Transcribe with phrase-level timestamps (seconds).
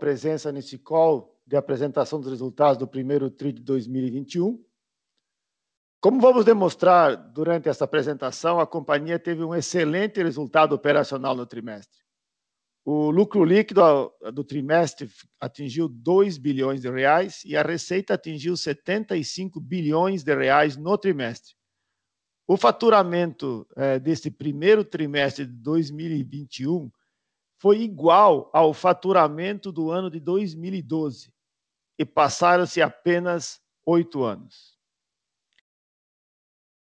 [0.00, 4.58] presença nesse call de apresentação dos resultados do primeiro TRI de 2021.
[6.00, 12.00] Como vamos demonstrar durante essa apresentação, a companhia teve um excelente resultado operacional no trimestre.
[12.82, 13.82] O lucro líquido
[14.32, 20.78] do trimestre atingiu 2 bilhões de reais e a receita atingiu 75 bilhões de reais
[20.78, 21.54] no trimestre.
[22.48, 23.66] O faturamento
[24.02, 26.90] desse primeiro trimestre de 2021
[27.60, 31.30] foi igual ao faturamento do ano de 2012
[31.98, 34.78] e passaram-se apenas 8 anos.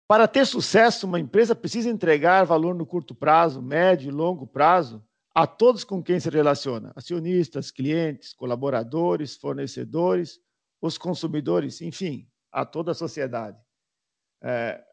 [0.07, 5.05] Para ter sucesso, uma empresa precisa entregar valor no curto prazo, médio e longo prazo
[5.35, 10.39] a todos com quem se relaciona: acionistas, clientes, colaboradores, fornecedores,
[10.81, 13.59] os consumidores, enfim, a toda a sociedade.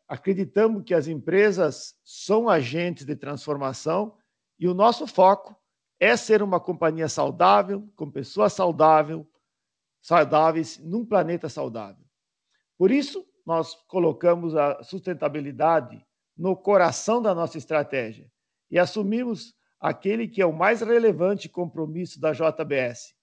[0.09, 4.17] Acreditamos que as empresas são agentes de transformação
[4.59, 5.57] e o nosso foco
[5.99, 12.05] é ser uma companhia saudável, com pessoas saudáveis num planeta saudável.
[12.77, 16.05] Por isso, nós colocamos a sustentabilidade
[16.37, 18.31] no coração da nossa estratégia
[18.71, 23.15] e assumimos aquele que é o mais relevante compromisso da JBS,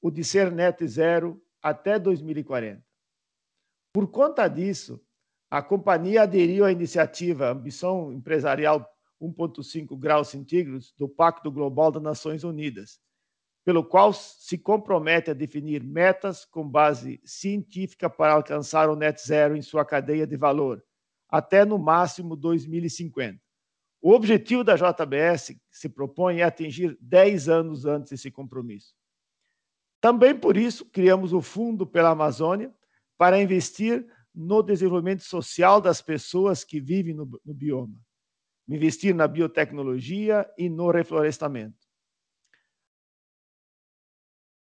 [0.00, 2.82] o de ser net zero até 2040.
[3.92, 5.00] Por conta disso,
[5.50, 8.88] a companhia aderiu à iniciativa Ambição Empresarial
[9.22, 13.00] 1.5 graus centígrados do Pacto Global das Nações Unidas,
[13.64, 19.56] pelo qual se compromete a definir metas com base científica para alcançar o net zero
[19.56, 20.84] em sua cadeia de valor
[21.28, 23.40] até no máximo 2050.
[24.02, 28.94] O objetivo da JBS se propõe a atingir 10 anos antes desse compromisso.
[29.98, 32.74] Também por isso, criamos o Fundo pela Amazônia
[33.16, 37.94] para investir no desenvolvimento social das pessoas que vivem no bioma,
[38.68, 41.82] investir na biotecnologia e no reflorestamento.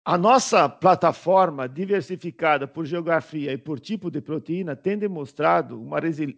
[0.02, 5.80] A nossa plataforma, diversificada por geografia e por tipo de proteína, tem demonstrado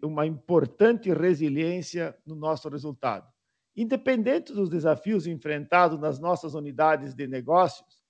[0.03, 3.27] uma importante resiliência no nosso resultado.
[3.75, 8.03] Independente dos desafios enfrentados nas nossas unidades de negócios,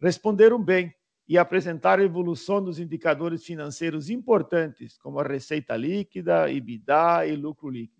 [0.00, 0.94] responderam bem
[1.26, 7.97] e apresentaram evolução dos indicadores financeiros importantes, como a receita líquida, EBITDA e lucro líquido.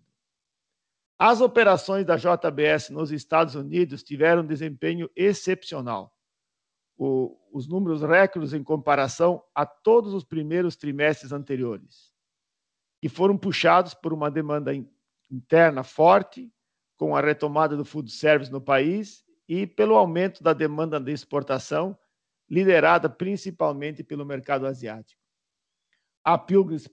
[1.21, 6.15] As operações da JBS nos Estados Unidos tiveram desempenho excepcional.
[6.97, 12.13] Os números recordes em comparação a todos os primeiros trimestres anteriores,
[13.01, 14.71] que foram puxados por uma demanda
[15.29, 16.49] interna forte,
[16.95, 21.97] com a retomada do food service no país e pelo aumento da demanda de exportação,
[22.49, 25.21] liderada principalmente pelo mercado asiático.
[26.23, 26.87] A Pilgrim's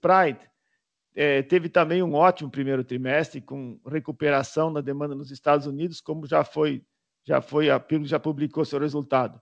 [1.17, 6.27] Pride teve também um ótimo primeiro trimestre, com recuperação na demanda nos Estados Unidos, como
[6.27, 6.85] já foi,
[7.71, 9.41] a Pilgrim's já publicou seu resultado.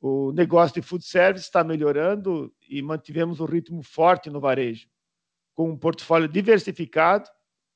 [0.00, 4.88] O negócio de food service está melhorando e mantivemos um ritmo forte no varejo.
[5.54, 7.28] Com um portfólio diversificado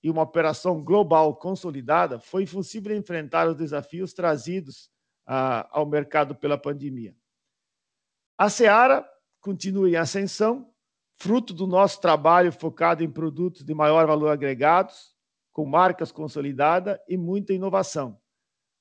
[0.03, 4.91] e uma operação global consolidada, foi possível enfrentar os desafios trazidos
[5.27, 7.15] ao mercado pela pandemia.
[8.39, 9.07] A Seara
[9.41, 10.73] continua em ascensão,
[11.17, 14.93] fruto do nosso trabalho focado em produtos de maior valor agregado,
[15.53, 18.21] com marcas consolidadas e muita inovação.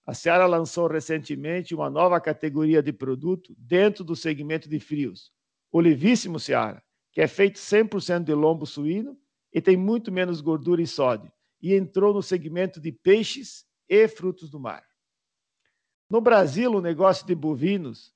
[0.06, 5.32] A Seara lançou recentemente uma nova categoria de produto dentro do segmento de frios,
[5.72, 9.18] o Levíssimo Seara, que é feito 100% de lombo suíno
[9.52, 11.32] e tem muito menos gordura e sódio,
[11.62, 14.84] e entrou no segmento de peixes e frutos do mar.
[16.10, 18.14] No Brasil, o negócio de bovinos,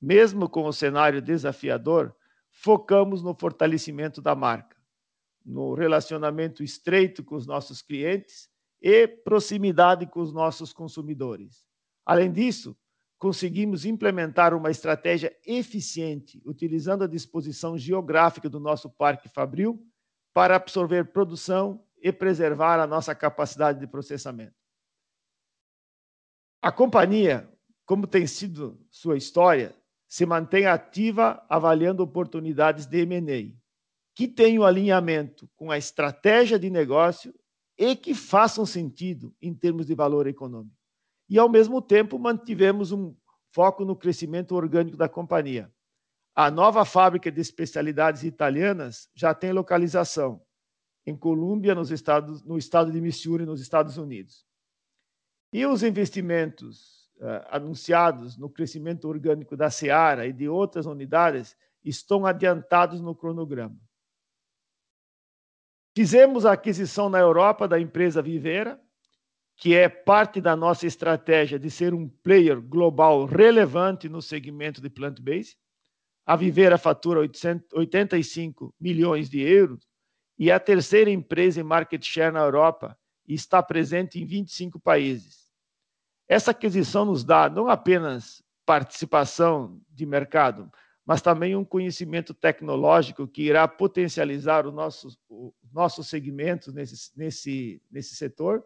[0.00, 2.14] mesmo com o cenário desafiador,
[2.54, 4.76] focamos no fortalecimento da marca,
[5.44, 8.48] no relacionamento estreito com os nossos clientes
[8.80, 11.66] e proximidade com os nossos consumidores.
[12.06, 12.76] Além disso,
[13.18, 19.84] conseguimos implementar uma estratégia eficiente, utilizando a disposição geográfica do nosso parque fabril,
[20.32, 24.54] para absorver produção e preservar a nossa capacidade de processamento.
[26.62, 27.50] A companhia,
[27.84, 29.74] como tem sido sua história,
[30.08, 33.52] se mantém ativa, avaliando oportunidades de M&A,
[34.14, 37.34] que tenham alinhamento com a estratégia de negócio
[37.76, 40.76] e que façam sentido em termos de valor econômico.
[41.36, 43.16] Ao mesmo tempo, mantivemos um
[43.52, 45.72] foco no crescimento orgânico da companhia.
[46.34, 50.42] A nova fábrica de especialidades italianas já tem localização
[51.06, 51.82] em Columbia, no
[52.58, 54.46] estado de Missouri, nos Estados Unidos.
[55.70, 57.03] Os investimentos
[57.48, 63.78] anunciados no crescimento orgânico da Seara e de outras unidades estão adiantados no cronograma.
[65.96, 68.80] Fizemos a aquisição na Europa da empresa Vivera,
[69.56, 74.90] que é parte da nossa estratégia de ser um player global relevante no segmento de
[74.90, 75.56] plant-based.
[76.26, 79.86] A Vivera fatura 85 milhões de euros
[80.36, 84.80] e é a terceira empresa em market share na Europa e está presente em 25
[84.80, 85.43] países.
[86.28, 90.70] Essa aquisição nos dá não apenas participação de mercado,
[91.04, 97.82] mas também um conhecimento tecnológico que irá potencializar o nosso, o nosso segmento nesse, nesse,
[97.90, 98.64] nesse setor.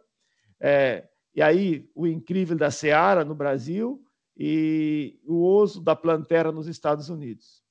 [0.61, 4.05] É, e aí, o incrível da Seara no Brasil
[4.37, 7.63] e o oso da Plantera nos Estados Unidos.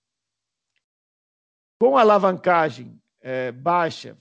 [1.80, 4.18] Com a alavancagem é, baixa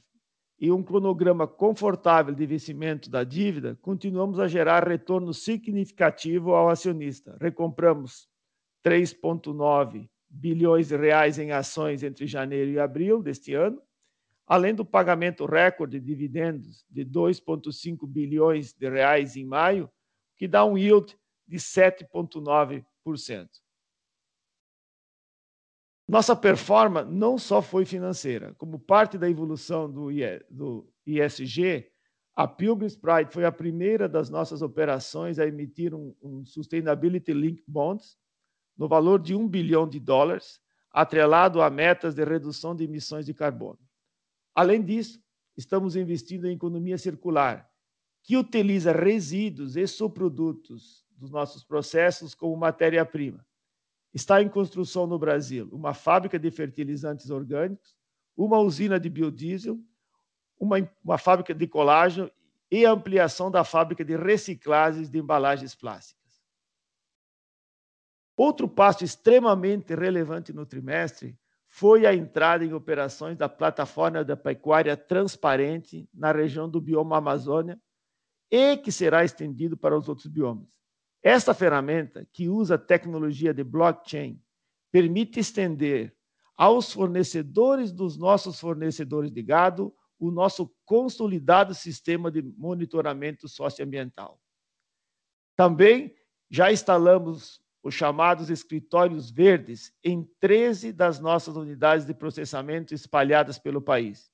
[0.58, 7.36] e um cronograma confortável de vencimento da dívida, continuamos a gerar retorno significativo ao acionista.
[7.40, 8.26] Recompramos
[8.84, 13.80] 3,9 bilhões de reais em ações entre janeiro e abril deste ano,
[14.46, 19.90] além do pagamento recorde de dividendos de 2,5 bilhões de reais em maio,
[20.36, 21.16] que dá um yield
[21.46, 22.84] de 7,9%.
[26.08, 30.08] Nossa performance não só foi financeira, como parte da evolução do
[31.04, 31.90] ISG,
[32.34, 37.64] a Pilgrim's Pride foi a primeira das nossas operações a emitir um, um Sustainability Linked
[37.66, 38.16] Bonds
[38.76, 40.60] no valor de um bilhão de dólares,
[40.92, 43.78] atrelado a metas de redução de emissões de carbono.
[44.54, 45.20] Além disso,
[45.56, 47.68] estamos investindo em economia circular,
[48.22, 53.44] que utiliza resíduos e subprodutos dos nossos processos como matéria-prima
[54.16, 57.94] Está em construção no Brasil uma fábrica de fertilizantes orgânicos,
[58.34, 59.78] uma usina de biodiesel,
[60.58, 62.30] uma, uma fábrica de colágeno
[62.70, 66.42] e ampliação da fábrica de reciclagens de embalagens plásticas.
[68.34, 74.96] Outro passo extremamente relevante no trimestre foi a entrada em operações da plataforma da pecuária
[74.96, 77.78] transparente na região do bioma Amazônia
[78.50, 80.85] e que será estendido para os outros biomas.
[81.26, 84.40] Esta ferramenta, que usa tecnologia de blockchain,
[84.92, 86.16] permite estender
[86.56, 94.40] aos fornecedores dos nossos fornecedores de gado o nosso consolidado sistema de monitoramento socioambiental.
[95.56, 96.14] Também
[96.48, 103.82] já instalamos os chamados escritórios verdes em 13 das nossas unidades de processamento espalhadas pelo
[103.82, 104.30] país.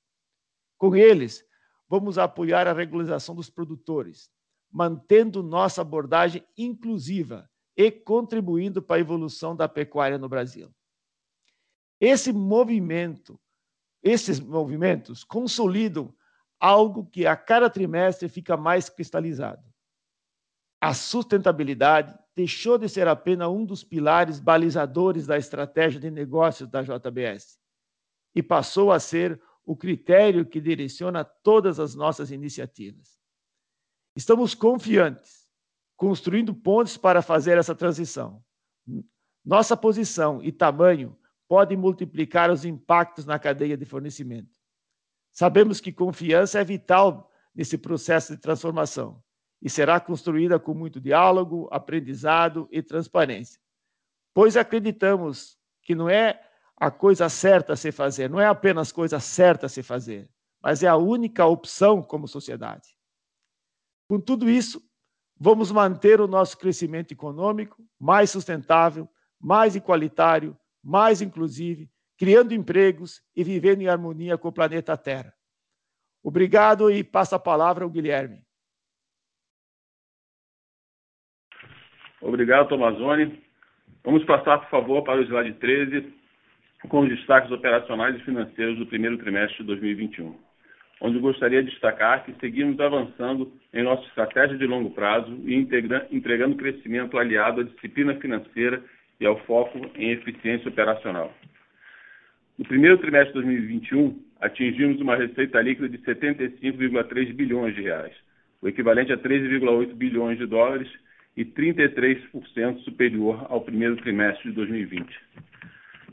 [0.77, 1.43] Com eles,
[1.89, 4.29] vamos apoiar a regularização dos produtores,
[4.73, 7.47] mantendo nossa abordagem inclusiva
[7.77, 10.73] e contribuindo para a evolução da pecuária no Brasil.
[12.01, 13.39] Esse movimento,
[14.01, 16.13] esses movimentos consolidam
[16.59, 19.63] algo que a cada trimestre fica mais cristalizado.
[20.81, 26.81] A sustentabilidade deixou de ser apenas um dos pilares balizadores da estratégia de negócios da
[26.81, 27.59] JBS
[28.35, 33.22] e passou a ser o critério que direciona todas as nossas iniciativas.
[34.15, 35.47] Estamos confiantes,
[35.97, 38.43] construindo pontes para fazer essa transição.
[39.43, 41.17] Nossa posição e tamanho
[41.47, 44.59] podem multiplicar os impactos na cadeia de fornecimento.
[45.31, 49.21] Sabemos que confiança é vital nesse processo de transformação
[49.61, 53.59] e será construída com muito diálogo, aprendizado e transparência.
[54.33, 56.39] Pois acreditamos que não é
[56.75, 60.29] a coisa certa a se fazer, não é apenas coisa certa a se fazer,
[60.61, 62.89] mas é a única opção como sociedade.
[64.07, 64.81] Com tudo isso,
[65.39, 69.09] vamos manter o nosso crescimento econômico mais sustentável,
[69.39, 75.33] mais igualitário, mais inclusivo, criando empregos e vivendo em harmonia com o planeta Terra.
[76.21, 78.43] Obrigado e passo a palavra ao Guilherme.
[82.21, 83.43] Obrigado, Tomazoni.
[84.03, 86.13] Vamos passar, por favor, para o slide 13,
[86.87, 90.52] com os destaques operacionais e financeiros do primeiro trimestre de 2021
[91.03, 96.55] onde gostaria de destacar que seguimos avançando em nossa estratégia de longo prazo e entregando
[96.55, 98.81] crescimento aliado à disciplina financeira
[99.19, 101.33] e ao foco em eficiência operacional.
[102.57, 108.15] No primeiro trimestre de 2021, atingimos uma receita líquida de 75,3 bilhões de reais,
[108.61, 110.89] o equivalente a 13,8 bilhões de dólares
[111.35, 115.05] e 33% superior ao primeiro trimestre de 2020.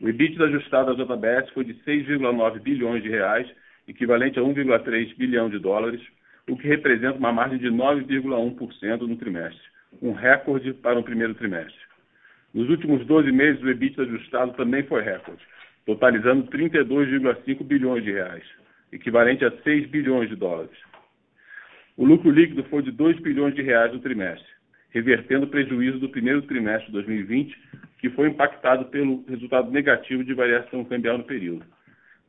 [0.01, 3.47] O EBITDA ajustado à JBS foi de 6,9 bilhões de reais
[3.89, 6.01] equivalente a 1,3 bilhão de dólares,
[6.49, 9.63] o que representa uma margem de 9,1% no trimestre,
[10.03, 11.79] um recorde para o primeiro trimestre.
[12.53, 15.43] Nos últimos 12 meses, o EBITDA ajustado também foi recorde,
[15.87, 18.45] totalizando 32,5 bilhões de reais,
[18.93, 20.77] equivalente a 6 bilhões de dólares.
[21.97, 24.49] O lucro líquido foi de 2 bilhões de reais no trimestre,
[24.91, 27.57] revertendo o prejuízo do primeiro trimestre de 2020,
[27.99, 31.65] que foi impactado pelo resultado negativo de variação cambial no período.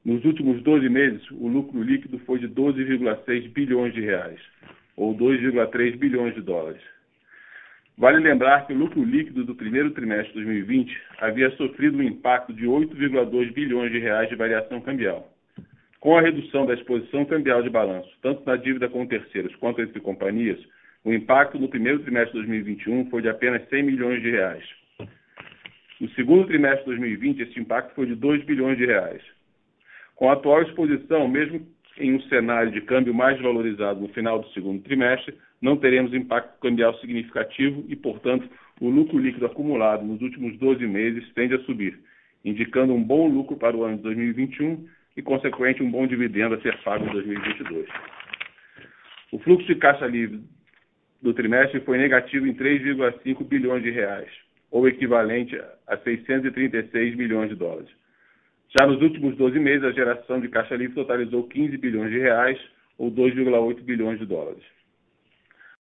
[0.03, 4.39] Nos últimos 12 meses, o lucro líquido foi de 12,6 bilhões de reais,
[4.98, 6.81] ou 2,3 bilhões de dólares.
[7.96, 12.51] Vale lembrar que o lucro líquido do primeiro trimestre de 2020 havia sofrido um impacto
[12.51, 15.31] de 8,2 bilhões de reais de variação cambial.
[16.00, 20.00] Com a redução da exposição cambial de balanço, tanto na dívida com terceiros quanto entre
[20.00, 20.60] companhias,
[21.05, 24.63] o impacto no primeiro trimestre de 2021 foi de apenas 100 milhões de reais.
[26.00, 29.22] No segundo trimestre de 2020, esse impacto foi de 2 bilhões de reais.
[30.22, 31.66] Com a atual exposição, mesmo
[31.98, 36.60] em um cenário de câmbio mais valorizado no final do segundo trimestre, não teremos impacto
[36.60, 38.48] cambial significativo e, portanto,
[38.80, 42.00] o lucro líquido acumulado nos últimos 12 meses tende a subir,
[42.46, 44.88] indicando um bom lucro para o ano de 2021
[45.18, 47.90] e, consequente, um bom dividendo a ser pago em 2022.
[49.32, 50.40] O fluxo de caixa livre
[51.20, 54.30] do trimestre foi negativo em 3,5 bilhões de reais,
[54.70, 57.90] ou equivalente a 636 milhões de dólares.
[58.80, 62.58] Já nos últimos 12 meses, a geração de caixa livre totalizou 15 bilhões de reais,
[62.98, 64.63] ou 2,8 bilhões de dólares.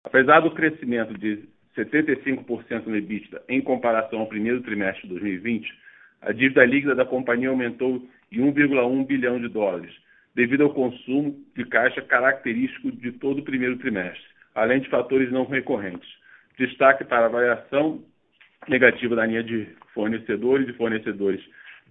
[0.03, 1.45] Apesar do crescimento de
[1.77, 5.73] 75% no EBITDA em comparação ao primeiro trimestre de 2020,
[6.21, 9.95] a dívida líquida da companhia aumentou em 1,1 bilhão de dólares,
[10.35, 14.25] devido ao consumo de caixa característico de todo o primeiro trimestre,
[14.55, 16.09] além de fatores não recorrentes.
[16.59, 18.03] Destaque para a variação
[18.69, 21.43] negativa da linha de fornecedores e fornecedores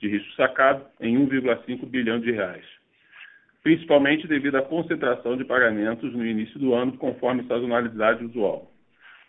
[0.04, 2.66] de risco sacado em 1,5 bilhão de reais,
[3.64, 8.70] principalmente devido à concentração de pagamentos no início do ano, conforme sazonalidade usual.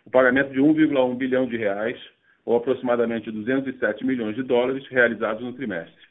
[0.05, 1.97] O pagamento de 1,1 bilhão de reais,
[2.43, 6.05] ou aproximadamente 207 milhões de dólares, realizados no trimestre.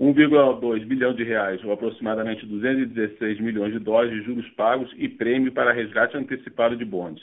[0.00, 5.52] 1,2 bilhão de reais, ou aproximadamente 216 milhões de dólares de juros pagos e prêmio
[5.52, 7.22] para resgate antecipado de bondes.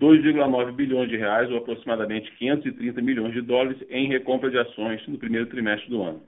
[0.00, 5.18] 2,9 bilhões de reais, ou aproximadamente 530 milhões de dólares, em recompra de ações no
[5.18, 6.22] primeiro trimestre do ano.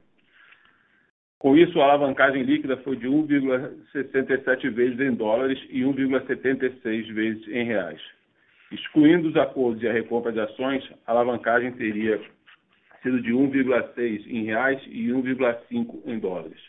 [1.38, 7.64] Com isso, a alavancagem líquida foi de 1,67 vezes em dólares e 1,76 vezes em
[7.64, 8.00] reais.
[8.71, 12.21] Excluindo os acordos e a recompra de ações, a alavancagem teria
[13.02, 16.61] sido de 1,6 em reais e 1,5 em dólares.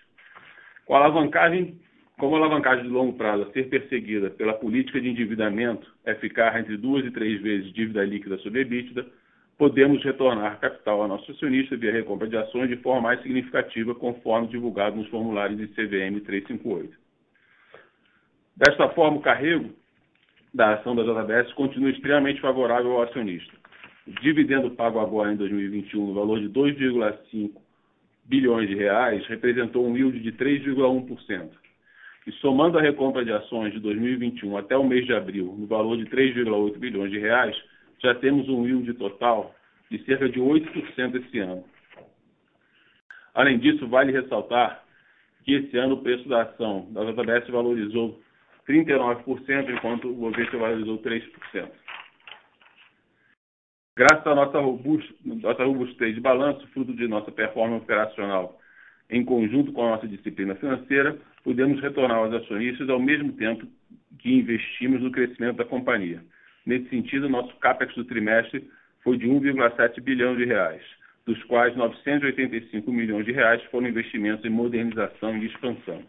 [0.85, 1.79] Com a alavancagem
[2.17, 6.59] como a alavancagem de longo prazo a ser perseguida pela política de endividamento é ficar
[6.59, 9.05] entre duas e três vezes dívida líquida sobre EBITDA,
[9.57, 14.47] podemos retornar capital ao nosso acionista via recompra de ações de forma mais significativa, conforme
[14.47, 16.93] divulgado nos formulários de CVM 358.
[18.55, 19.73] Desta forma, o carrego
[20.53, 23.53] da ação da JBS continua extremamente favorável ao acionista.
[24.05, 27.51] O dividendo pago agora em 2021 no valor de 2,5
[28.25, 31.49] bilhões de reais representou um yield de 3,1%,
[32.25, 35.97] e somando a recompra de ações de 2021 até o mês de abril, no valor
[35.97, 37.55] de 3,8 bilhões de reais,
[38.01, 39.53] já temos um yield total
[39.89, 41.63] de cerca de 8% esse ano.
[43.33, 44.83] Além disso, vale ressaltar
[45.43, 48.21] que esse ano o preço da ação da JBS valorizou
[48.67, 51.69] 39%, enquanto o Bovespa valorizou 3%.
[53.95, 58.59] Graças à nossa, nossa robustez de balanço, fruto de nossa performance operacional
[59.13, 63.67] em conjunto com a nossa disciplina financeira, podemos retornar aos acionistas ao mesmo tempo
[64.17, 66.23] que investimos no crescimento da companhia.
[66.65, 68.67] Nesse sentido, nosso CAPEX do trimestre
[69.03, 70.81] foi de 1,7 bilhão de reais,
[71.27, 76.01] dos quais 985 milhões de reais foram investimentos em modernização e expansão.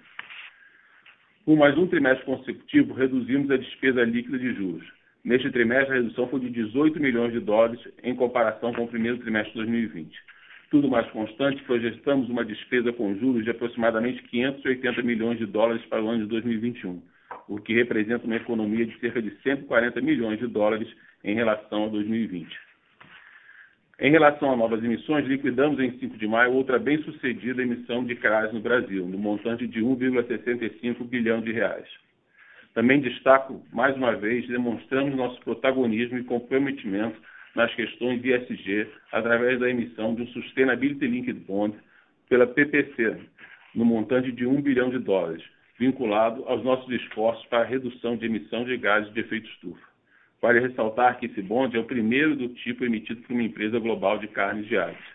[1.45, 4.87] Por mais um trimestre consecutivo, reduzimos a despesa líquida de juros.
[5.23, 9.19] Neste trimestre, a redução foi de 18 milhões de dólares em comparação com o primeiro
[9.19, 10.34] trimestre de 2020
[10.71, 16.03] tudo mais constante, projetamos uma despesa com juros de aproximadamente 580 milhões de dólares para
[16.03, 17.03] o ano de 2021,
[17.49, 20.89] o que representa uma economia de cerca de 140 milhões de dólares
[21.23, 22.49] em relação a 2020.
[24.01, 28.53] Em relação a novas emissões, liquidamos em 5 de maio outra bem-sucedida emissão de CRAS
[28.53, 31.87] no Brasil, no montante de 1,65 bilhão de reais.
[32.75, 37.17] Também destaco, mais uma vez, demonstramos nosso protagonismo e comprometimento
[37.55, 41.77] nas questões de ESG através da emissão de um Sustainability Linked Bond
[42.29, 43.19] pela PPC,
[43.75, 45.43] no montante de 1 bilhão de dólares,
[45.79, 49.95] vinculado aos nossos esforços para a redução de emissão de gases de efeito estufa.
[50.41, 54.19] Vale ressaltar que esse bonde é o primeiro do tipo emitido por uma empresa global
[54.19, 55.15] de carnes de aves.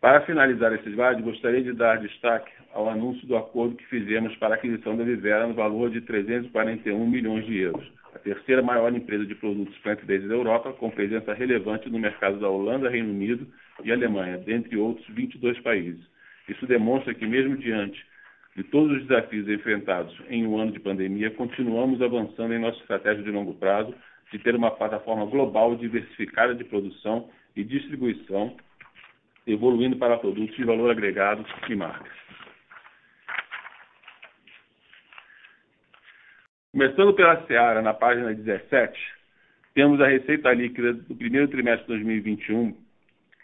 [0.00, 4.54] Para finalizar esse slide, gostaria de dar destaque ao anúncio do acordo que fizemos para
[4.54, 9.26] a aquisição da Vivera no valor de 341 milhões de euros a terceira maior empresa
[9.26, 13.46] de produtos plant-based da Europa, com presença relevante no mercado da Holanda, Reino Unido
[13.84, 16.00] e Alemanha, dentre outros 22 países.
[16.48, 18.02] Isso demonstra que, mesmo diante
[18.56, 23.22] de todos os desafios enfrentados em um ano de pandemia, continuamos avançando em nossa estratégia
[23.22, 23.94] de longo prazo
[24.32, 28.56] de ter uma plataforma global diversificada de produção e distribuição,
[29.46, 32.25] evoluindo para produtos de valor agregado e marcas.
[36.76, 39.00] Começando pela Seara, na página 17,
[39.72, 42.76] temos a receita líquida do primeiro trimestre de 2021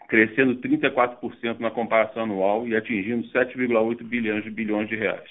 [0.07, 5.27] crescendo 34% na comparação anual e atingindo 7,8 bilhões de bilhões de reais.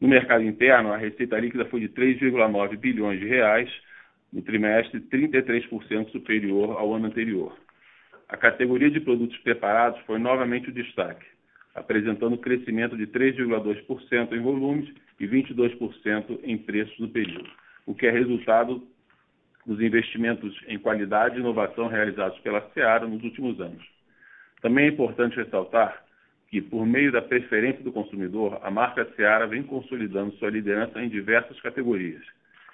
[0.00, 3.70] No mercado interno, a receita líquida foi de 3,9 bilhões de reais
[4.32, 7.54] no trimestre, 33% superior ao ano anterior.
[8.30, 11.26] A categoria de produtos preparados foi novamente o destaque,
[11.74, 14.88] apresentando crescimento de 3,2% em volumes
[15.20, 17.48] e 22% em preços no período,
[17.86, 18.82] o que é resultado
[19.66, 23.84] dos investimentos em qualidade e inovação realizados pela Seara nos últimos anos.
[24.62, 26.02] Também é importante ressaltar
[26.48, 31.08] que, por meio da preferência do consumidor, a marca Seara vem consolidando sua liderança em
[31.08, 32.22] diversas categorias.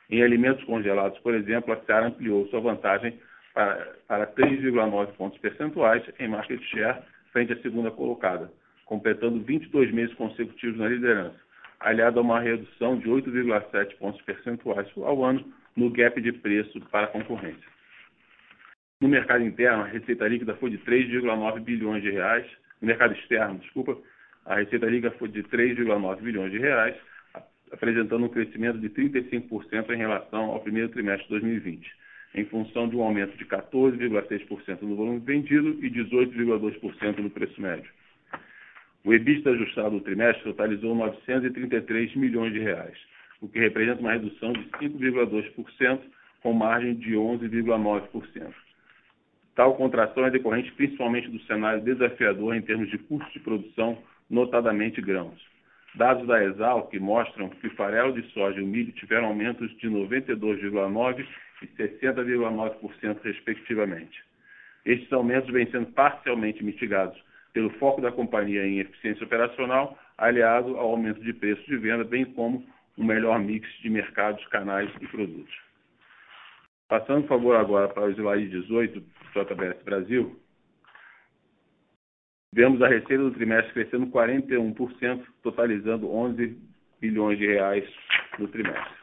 [0.08, 3.18] Em alimentos congelados, por exemplo, a Seara ampliou sua vantagem
[3.52, 8.50] para, para 3,9 pontos percentuais em market share frente à segunda colocada,
[8.84, 11.45] completando 22 meses consecutivos na liderança,
[11.80, 15.44] aliado a uma redução de 8,7 pontos percentuais ao ano
[15.76, 17.76] no gap de preço para a concorrência.
[19.00, 22.46] No mercado interno, a receita líquida foi de 3,9 bilhões de reais.
[22.80, 23.96] No mercado externo, desculpa,
[24.46, 26.96] a receita líquida foi de 3,9 bilhões de reais,
[27.70, 31.92] apresentando um crescimento de 35% em relação ao primeiro trimestre de 2020,
[32.36, 37.90] em função de um aumento de 14,6% no volume vendido e 18,2% no preço médio.
[39.06, 42.98] O EBITDA ajustado do trimestre totalizou 933 milhões de reais,
[43.40, 46.00] o que representa uma redução de 5,2%,
[46.42, 48.52] com margem de 11,9%.
[49.54, 53.96] Tal contração é decorrente principalmente do cenário desafiador em termos de custo de produção,
[54.28, 55.40] notadamente grãos.
[55.94, 59.88] Dados da Exalc mostram que o farelo de soja e o milho tiveram aumentos de
[59.88, 61.24] 92,9%
[61.62, 64.20] e 60,9%, respectivamente.
[64.84, 67.16] Estes aumentos vêm sendo parcialmente mitigados
[67.56, 72.26] pelo foco da companhia em eficiência operacional, aliado ao aumento de preço de venda, bem
[72.26, 72.62] como
[72.98, 75.54] um melhor mix de mercados, canais e produtos.
[76.86, 80.38] Passando, por favor, agora para o slide 18 do JBS Brasil.
[82.52, 86.58] Vemos a receita do trimestre crescendo 41%, totalizando 11
[87.00, 87.88] bilhões de reais
[88.38, 88.96] no trimestre.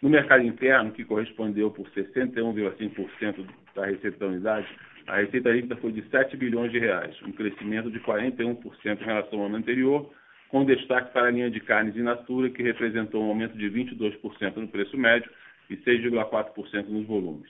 [0.00, 4.68] No mercado interno, que correspondeu por 61,5% da receita da unidade,
[5.06, 9.40] a receita líquida foi de 7 bilhões de reais, um crescimento de 41% em relação
[9.40, 10.10] ao ano anterior,
[10.48, 14.56] com destaque para a linha de carnes in natura, que representou um aumento de 22%
[14.56, 15.30] no preço médio
[15.70, 17.48] e 6,4% nos volumes.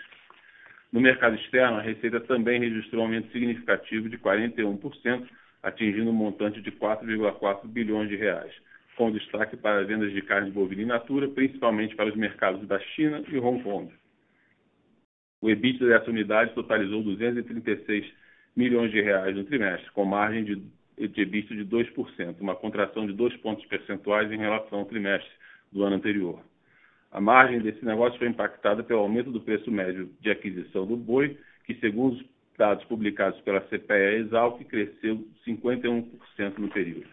[0.93, 5.27] No mercado externo, a receita também registrou um aumento significativo de 41%,
[5.63, 8.53] atingindo um montante de 4,4 bilhões de reais,
[8.97, 12.79] com destaque para as vendas de carne bovina in natura, principalmente para os mercados da
[12.79, 13.93] China e Hong Kong.
[15.41, 18.07] O EBITDA dessa unidade totalizou 236
[18.57, 20.63] milhões de reais no trimestre, com margem de
[20.97, 25.31] EBITDA de 2%, uma contração de 2 pontos percentuais em relação ao trimestre
[25.71, 26.41] do ano anterior.
[27.13, 31.39] A margem desse negócio foi impactada pelo aumento do preço médio de aquisição do boi,
[31.65, 32.25] que, segundo os
[32.57, 37.07] dados publicados pela CPE Exalc, cresceu 51% no período.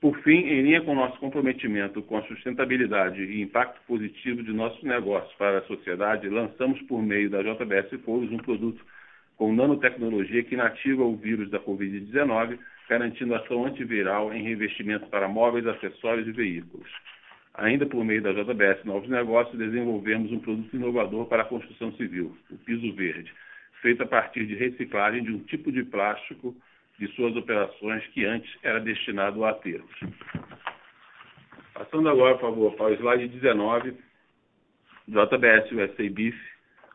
[0.00, 4.82] Por fim, em linha com nosso comprometimento com a sustentabilidade e impacto positivo de nossos
[4.82, 8.82] negócios para a sociedade, lançamos por meio da JBS Foods um produto
[9.36, 12.58] com nanotecnologia que inativa o vírus da Covid-19,
[12.88, 16.88] garantindo ação antiviral em revestimentos para móveis, acessórios e veículos.
[17.52, 22.34] Ainda por meio da JBS Novos Negócios, desenvolvemos um produto inovador para a construção civil,
[22.50, 23.30] o piso verde,
[23.82, 26.56] feito a partir de reciclagem de um tipo de plástico
[27.00, 29.90] de suas operações que antes era destinado a aterros.
[31.72, 33.96] Passando agora, por favor, para o slide 19,
[35.08, 36.36] JBS USA Beef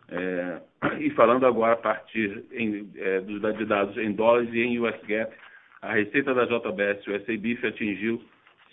[0.09, 0.61] é,
[0.99, 4.95] e falando agora a partir em, é, dos de dados em dólares e em US
[5.07, 5.33] GAAP,
[5.81, 8.23] a receita da JBS USA Beef atingiu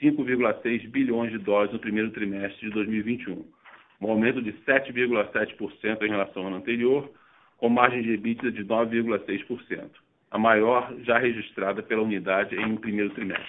[0.02, 3.42] 5,6 bilhões de dólares no primeiro trimestre de 2021,
[4.02, 7.10] um aumento de 7,7% em relação ao ano anterior,
[7.56, 9.90] com margem de EBITDA de 9,6%,
[10.32, 13.46] a maior já registrada pela unidade em um primeiro trimestre.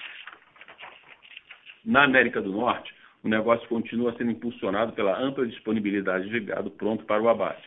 [1.86, 2.94] Na América do Norte,
[3.24, 7.64] o negócio continua sendo impulsionado pela ampla disponibilidade de gado pronto para o abate.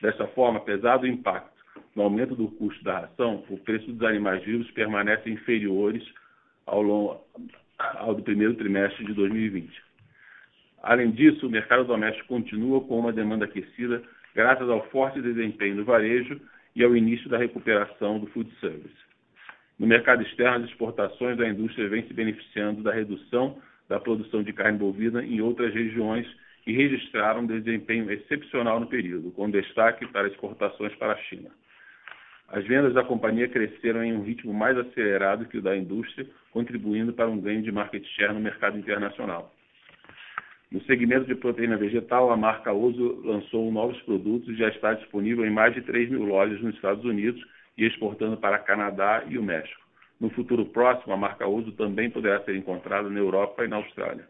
[0.00, 1.50] Dessa forma, apesar do impacto
[1.96, 6.02] no aumento do custo da ração, o preço dos animais vivos permanece inferiores
[6.64, 7.20] ao, longo,
[7.78, 9.70] ao do primeiro trimestre de 2020.
[10.84, 14.02] Além disso, o mercado doméstico continua com uma demanda aquecida
[14.34, 16.40] graças ao forte desempenho do varejo
[16.74, 19.02] e ao início da recuperação do food service.
[19.78, 23.58] No mercado externo, as exportações da indústria vêm se beneficiando da redução
[23.88, 26.26] da produção de carne bovina em outras regiões
[26.66, 31.50] e registraram um desempenho excepcional no período, com destaque para exportações para a China.
[32.48, 37.12] As vendas da companhia cresceram em um ritmo mais acelerado que o da indústria, contribuindo
[37.12, 39.52] para um ganho de market share no mercado internacional.
[40.72, 45.44] No segmento de proteína vegetal, a marca Oso lançou novos produtos e já está disponível
[45.44, 47.44] em mais de 3 mil lojas nos Estados Unidos
[47.76, 49.82] e exportando para Canadá e o México.
[50.18, 54.26] No futuro próximo, a marca Oso também poderá ser encontrada na Europa e na Austrália.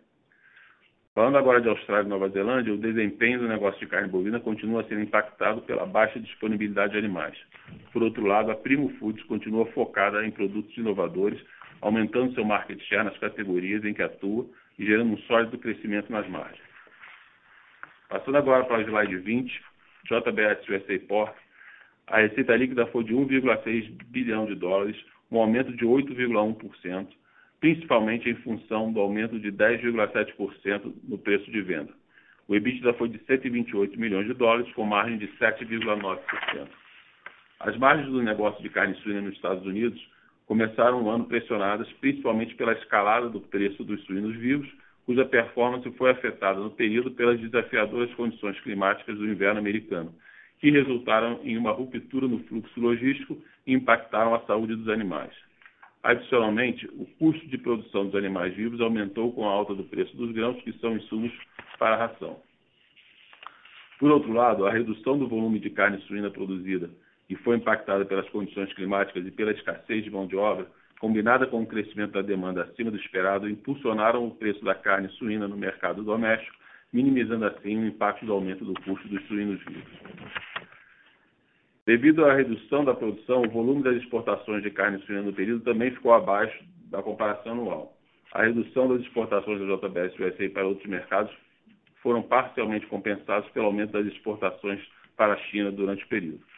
[1.15, 4.83] Falando agora de Austrália e Nova Zelândia, o desempenho do negócio de carne bovina continua
[4.89, 7.39] sendo impactado pela baixa disponibilidade de animais.
[7.93, 11.41] Por outro lado, a Primo Foods continua focada em produtos inovadores,
[11.81, 14.45] aumentando seu market share nas categorias em que atua
[14.83, 16.61] e gerando um sólido crescimento nas margens.
[18.09, 19.63] Passando agora para o slide 20,
[20.05, 21.39] JBS USA Pork,
[22.09, 24.97] a receita líquida foi de 1,6 bilhão de dólares,
[25.31, 27.07] um aumento de 8,1%,
[27.61, 31.93] principalmente em função do aumento de 10,7% no preço de venda.
[32.49, 36.69] O EBITDA foi de 128 milhões de dólares, com margem de 7,9%.
[37.61, 40.05] As margens do negócio de carne suína nos Estados Unidos
[40.53, 44.71] começaram o ano pressionadas principalmente pela escalada do preço dos suínos vivos,
[45.07, 50.15] cuja performance foi afetada no período pelas desafiadoras condições climáticas do inverno americano,
[50.61, 55.33] que resultaram em uma ruptura no fluxo logístico e impactaram a saúde dos animais.
[56.03, 60.33] Adicionalmente, o custo de produção dos animais vivos aumentou com a alta do preço dos
[60.33, 61.33] grãos, que são insumos
[61.79, 62.37] para a ração.
[63.99, 66.91] Por outro lado, a redução do volume de carne suína produzida,
[67.35, 70.67] que foi impactada pelas condições climáticas e pela escassez de mão de obra,
[71.01, 75.49] combinada com o crescimento da demanda acima do esperado, impulsionaram o preço da carne suína
[75.49, 76.55] no mercado doméstico,
[76.93, 79.93] minimizando assim o impacto do aumento do custo dos suínos vivos.
[81.87, 85.91] Devido à redução da produção, o volume das exportações de carne suína no período também
[85.91, 87.97] ficou abaixo da comparação anual.
[88.33, 91.33] A redução das exportações da JBS USA para outros mercados
[92.03, 94.81] foram parcialmente compensados pelo aumento das exportações
[95.17, 96.52] para a China durante o período.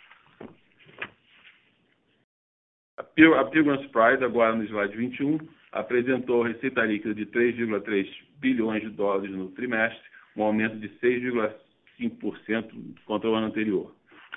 [2.97, 5.39] A Pilgrim's Pride, agora no slide 21,
[5.73, 8.07] apresentou receita líquida de 3,3
[8.39, 10.01] bilhões de dólares no trimestre,
[10.37, 12.71] um aumento de 6,5%
[13.05, 13.93] contra o ano anterior.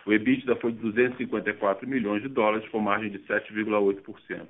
[0.07, 4.47] O EBITDA foi de 254 milhões de dólares, com margem de 7,8%.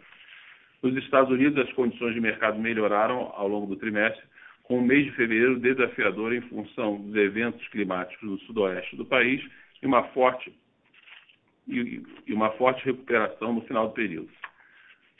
[0.81, 4.23] Nos Estados Unidos, as condições de mercado melhoraram ao longo do trimestre,
[4.63, 9.43] com o mês de fevereiro desafiador em função dos eventos climáticos no sudoeste do país
[9.81, 10.53] e uma forte,
[11.67, 14.29] e, uma forte recuperação no final do período.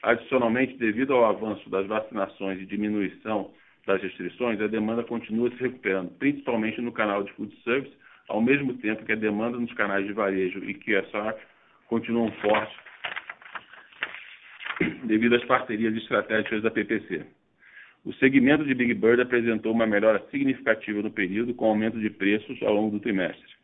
[0.03, 3.51] Adicionalmente, devido ao avanço das vacinações e diminuição
[3.86, 7.95] das restrições, a demanda continua se recuperando, principalmente no canal de food service,
[8.27, 11.33] ao mesmo tempo que a demanda nos canais de varejo e QSR
[11.88, 12.75] continuam fortes
[15.05, 17.25] devido às parcerias estratégicas da PPC.
[18.05, 22.62] O segmento de Big Bird apresentou uma melhora significativa no período, com aumento de preços
[22.62, 23.57] ao longo do trimestre.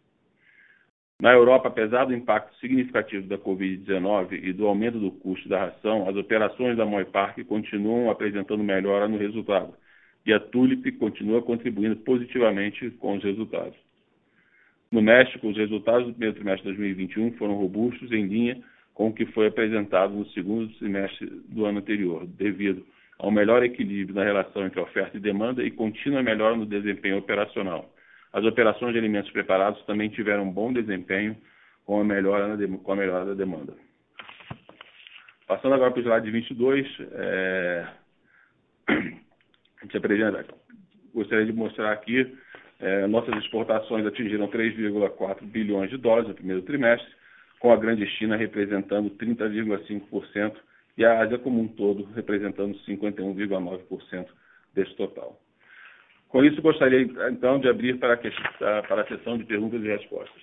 [1.24, 6.10] Na Europa, apesar do impacto significativo da Covid-19 e do aumento do custo da ração,
[6.10, 9.74] as operações da Moi Park continuam apresentando melhora no resultado,
[10.26, 13.78] e a Tulip continua contribuindo positivamente com os resultados.
[14.92, 18.62] No México, os resultados do primeiro trimestre de 2021 foram robustos em linha
[18.94, 22.86] com o que foi apresentado no segundo trimestre do ano anterior, devido
[23.18, 27.93] ao melhor equilíbrio na relação entre oferta e demanda e contínua melhora no desempenho operacional.
[28.34, 31.38] As operações de alimentos preparados também tiveram um bom desempenho
[31.86, 33.74] com a melhora, com a melhora da demanda.
[35.48, 37.88] Passando agora para o slide 22, é...
[41.14, 42.36] gostaria de mostrar aqui
[42.80, 47.08] é, nossas exportações atingiram 3,4 bilhões de dólares no primeiro trimestre,
[47.60, 50.56] com a Grande China representando 30,5%
[50.98, 54.28] e a Ásia como um todo representando 51,9%
[54.74, 55.40] desse total.
[56.34, 60.42] Com isso, gostaria então de abrir para a, para a sessão de perguntas e respostas.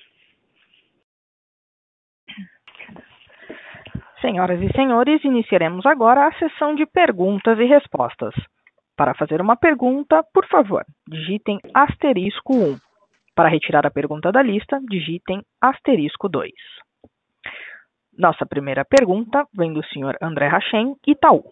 [4.20, 8.32] Senhoras e senhores, iniciaremos agora a sessão de perguntas e respostas.
[8.96, 12.78] Para fazer uma pergunta, por favor, digitem asterisco 1.
[13.34, 16.52] Para retirar a pergunta da lista, digitem asterisco 2.
[18.16, 21.42] Nossa primeira pergunta vem do senhor André Rachem, Itaú.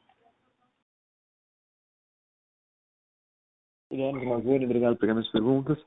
[3.91, 5.79] Guilherme Magoni, obrigado por pegar minhas perguntas.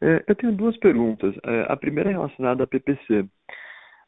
[0.00, 1.34] É, eu tenho duas perguntas.
[1.44, 3.26] É, a primeira é relacionada à PPC.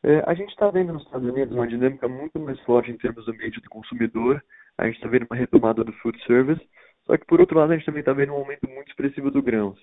[0.02, 3.26] É, a gente está vendo nos Estados Unidos uma dinâmica muito mais forte em termos
[3.26, 4.42] do ambiente do consumidor.
[4.78, 6.60] A gente está vendo uma retomada do food service.
[7.04, 9.42] Só que, por outro lado, a gente também está vendo um aumento muito expressivo do
[9.42, 9.78] grãos.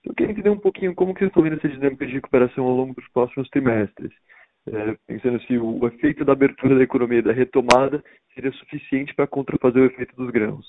[0.00, 2.64] Então, eu queria entender um pouquinho como que vocês estão vendo essa dinâmica de recuperação
[2.64, 4.12] ao longo dos próximos trimestres.
[4.66, 8.02] É, pensando se o efeito da abertura da economia da retomada
[8.34, 10.66] seria suficiente para contrafazer o efeito dos grãos.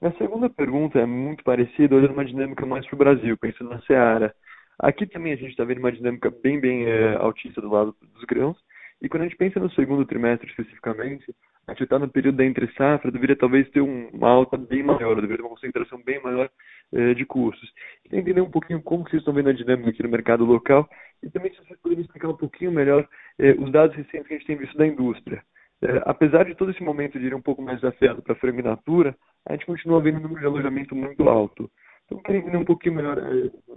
[0.00, 3.80] Minha segunda pergunta é muito parecida, olhando uma dinâmica mais para o Brasil, pensando na
[3.82, 4.34] Seara.
[4.78, 8.24] Aqui também a gente está vendo uma dinâmica bem, bem é, altista do lado dos
[8.24, 8.58] grãos.
[9.00, 11.34] E quando a gente pensa no segundo trimestre especificamente,
[11.66, 15.14] a gente está no período da entre safra, deveria talvez ter uma alta bem maior,
[15.14, 16.50] deveria ter uma concentração bem maior
[16.92, 17.72] eh, de custos.
[18.04, 20.86] Queria entender um pouquinho como vocês estão vendo a dinâmica aqui no mercado local
[21.22, 24.36] e também se vocês poderiam explicar um pouquinho melhor eh, os dados recentes que a
[24.36, 25.42] gente tem visto da indústria.
[25.82, 28.62] Eh, apesar de todo esse momento de ir um pouco mais desafiado para a frango
[28.62, 31.70] natura, a gente continua vendo um número de alojamento muito alto.
[32.04, 33.18] Então, queria entender um pouquinho melhor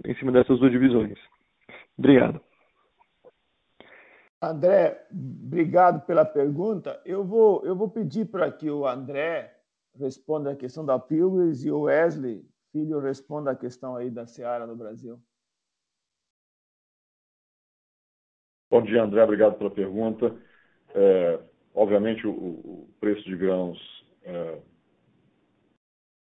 [0.04, 1.18] em cima dessas duas divisões.
[1.98, 2.40] Obrigado.
[4.42, 7.00] André, obrigado pela pergunta.
[7.04, 9.54] Eu vou, eu vou pedir para que o André
[9.98, 14.66] responda a questão da Pilgrims e o Wesley, filho, responda a questão aí da Seara
[14.66, 15.20] no Brasil.
[18.70, 19.22] Bom dia, André.
[19.22, 20.34] Obrigado pela pergunta.
[20.94, 21.40] É,
[21.74, 23.78] obviamente, o, o, preço de grãos,
[24.24, 24.58] é,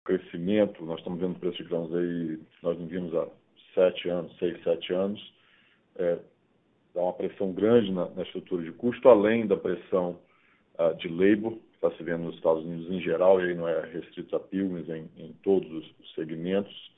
[0.04, 3.28] crescimento, nós estamos vendo o preço de grãos aí, nós não vimos há
[3.74, 5.34] sete anos, seis, sete anos.
[5.96, 6.20] É,
[6.94, 10.20] dá uma pressão grande na, na estrutura de custo, além da pressão
[10.80, 13.68] uh, de labor, que está se vendo nos Estados Unidos em geral, e aí não
[13.68, 16.92] é restrito a Pilgrims, em, em todos os segmentos.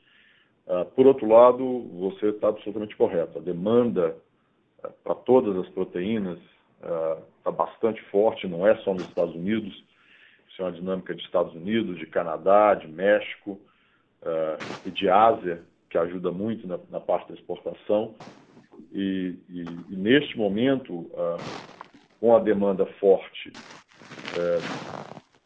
[0.65, 3.37] Uh, por outro lado, você está absolutamente correto.
[3.37, 4.15] A demanda
[4.83, 6.39] uh, para todas as proteínas
[7.37, 9.73] está bastante forte, não é só nos Estados Unidos,
[10.49, 13.59] isso é uma dinâmica de Estados Unidos, de Canadá, de México
[14.85, 18.13] e de Ásia, que ajuda muito na, na parte da exportação.
[18.91, 21.37] E, e, e neste momento, ah,
[22.19, 23.51] com a demanda forte,
[24.37, 24.57] é,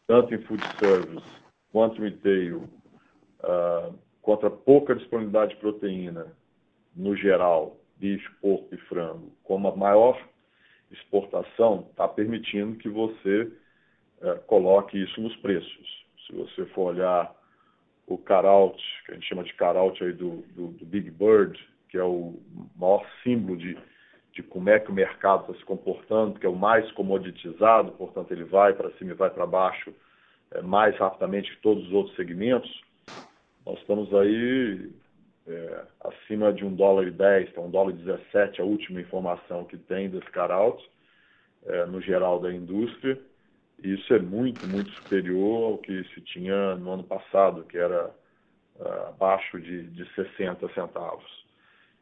[0.06, 1.26] tanto em food service
[1.72, 2.68] quanto retail,
[4.22, 6.26] contra pouca disponibilidade de proteína,
[6.94, 10.18] no geral, bicho, porco e frango, como a maior
[10.90, 13.50] exportação, está permitindo que você
[14.20, 16.06] é, coloque isso nos preços.
[16.26, 17.34] Se você for olhar
[18.06, 21.98] o carout, que a gente chama de carout aí do, do, do Big Bird, que
[21.98, 22.34] é o
[22.76, 23.78] maior símbolo de,
[24.32, 28.32] de como é que o mercado está se comportando, que é o mais comoditizado, portanto
[28.32, 29.92] ele vai para cima e vai para baixo
[30.52, 32.70] é, mais rapidamente que todos os outros segmentos,
[33.64, 34.90] nós estamos aí
[35.48, 39.64] é, acima de um dólar e 10, então um dólar e 17, a última informação
[39.64, 40.82] que tem desse carout,
[41.66, 43.18] é, no geral da indústria,
[43.82, 48.10] e isso é muito, muito superior ao que se tinha no ano passado, que era
[48.76, 51.46] uh, abaixo de, de 60 centavos.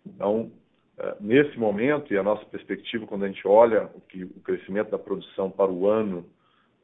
[0.07, 0.51] Então,
[0.99, 4.91] é, nesse momento, e a nossa perspectiva, quando a gente olha o, que, o crescimento
[4.91, 6.25] da produção para o ano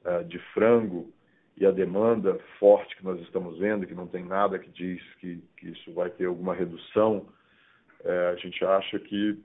[0.04, 1.10] é, de frango
[1.56, 5.42] e a demanda forte que nós estamos vendo, que não tem nada que diz que,
[5.56, 7.26] que isso vai ter alguma redução,
[8.04, 9.38] é, a gente acha que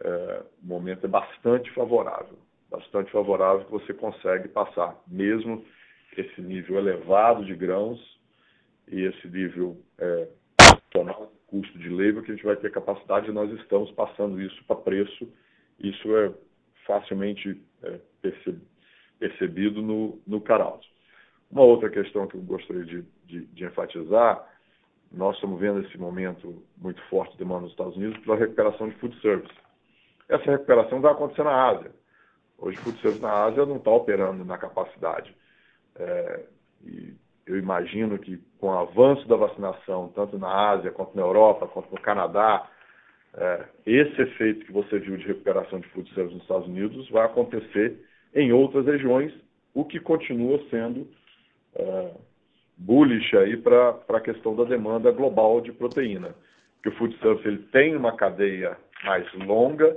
[0.00, 2.38] é, o momento é bastante favorável.
[2.70, 5.64] Bastante favorável que você consegue passar, mesmo
[6.16, 8.00] esse nível elevado de grãos
[8.88, 10.28] e esse nível é,
[11.52, 14.76] custo de labor, que a gente vai ter capacidade e nós estamos passando isso para
[14.76, 15.30] preço.
[15.78, 16.32] Isso é
[16.86, 18.00] facilmente é,
[19.18, 20.42] percebido no, no.
[21.52, 24.42] Uma outra questão que eu gostaria de, de, de, enfatizar,
[25.12, 28.94] nós estamos vendo esse momento muito forte de demanda nos Estados Unidos pela recuperação de
[28.96, 29.52] food service.
[30.30, 31.92] Essa recuperação vai acontecer na Ásia.
[32.56, 35.36] Hoje, food service na Ásia não está operando na capacidade.
[35.96, 36.46] É,
[36.86, 37.14] e
[37.46, 41.90] eu imagino que com o avanço da vacinação, tanto na Ásia, quanto na Europa, quanto
[41.90, 42.66] no Canadá,
[43.34, 47.26] é, esse efeito que você viu de recuperação de food service nos Estados Unidos vai
[47.26, 47.98] acontecer
[48.34, 49.34] em outras regiões,
[49.74, 51.06] o que continua sendo
[51.76, 52.10] é,
[52.76, 56.34] bullish aí para a questão da demanda global de proteína.
[56.82, 59.96] Que o food service ele tem uma cadeia mais longa,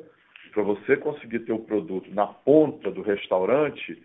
[0.56, 4.02] para você conseguir ter o produto na ponta do restaurante,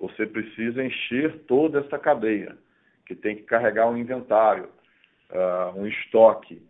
[0.00, 2.56] você precisa encher toda essa cadeia
[3.04, 4.68] que tem que carregar um inventário,
[5.30, 6.62] uh, um estoque.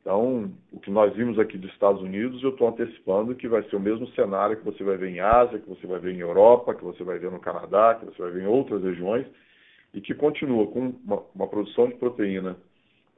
[0.00, 3.74] Então, o que nós vimos aqui dos Estados Unidos, eu estou antecipando que vai ser
[3.74, 6.74] o mesmo cenário que você vai ver em Ásia, que você vai ver em Europa,
[6.74, 9.26] que você vai ver no Canadá, que você vai ver em outras regiões,
[9.96, 12.54] e que continua com uma, uma produção de proteína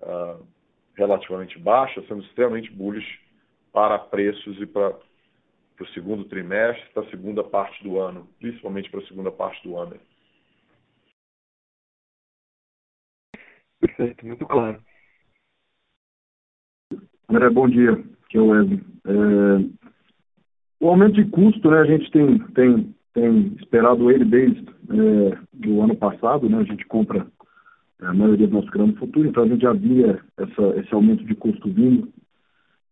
[0.00, 0.46] uh,
[0.94, 3.20] relativamente baixa, sendo extremamente bullish
[3.72, 4.96] para preços e para
[5.80, 9.76] o segundo trimestre, para a segunda parte do ano, principalmente para a segunda parte do
[9.76, 9.98] ano.
[13.80, 14.80] Perfeito, muito claro.
[17.28, 17.92] André, bom dia.
[18.24, 18.80] Aqui é o Wesley.
[19.04, 19.88] É,
[20.80, 25.82] o aumento de custo, né, a gente tem, tem, tem esperado ele desde é, o
[25.82, 27.26] ano passado, né, a gente compra
[28.00, 30.94] é, a maioria do nosso grão no futuro, então a gente já via essa, esse
[30.94, 32.08] aumento de custo vindo.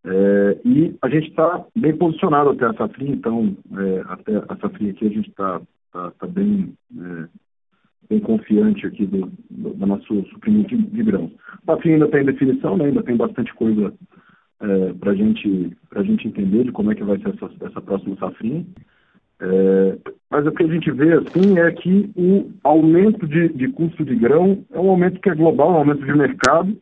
[0.05, 4.91] É, e a gente está bem posicionado até a safrinha, então é, até a safrinha
[4.91, 5.61] aqui a gente está
[5.91, 7.27] tá, tá bem é,
[8.09, 11.31] bem confiante aqui do, do, do nosso suprimento de, de grãos.
[11.31, 12.85] O safrinha ainda tem definição, né?
[12.85, 13.93] ainda tem bastante coisa
[14.99, 18.65] para gente, a gente entender de como é que vai ser essa, essa próxima safrinha.
[19.39, 19.97] É,
[20.31, 24.15] mas o que a gente vê assim é que o aumento de, de custo de
[24.15, 26.75] grão é um aumento que é global, um aumento de mercado,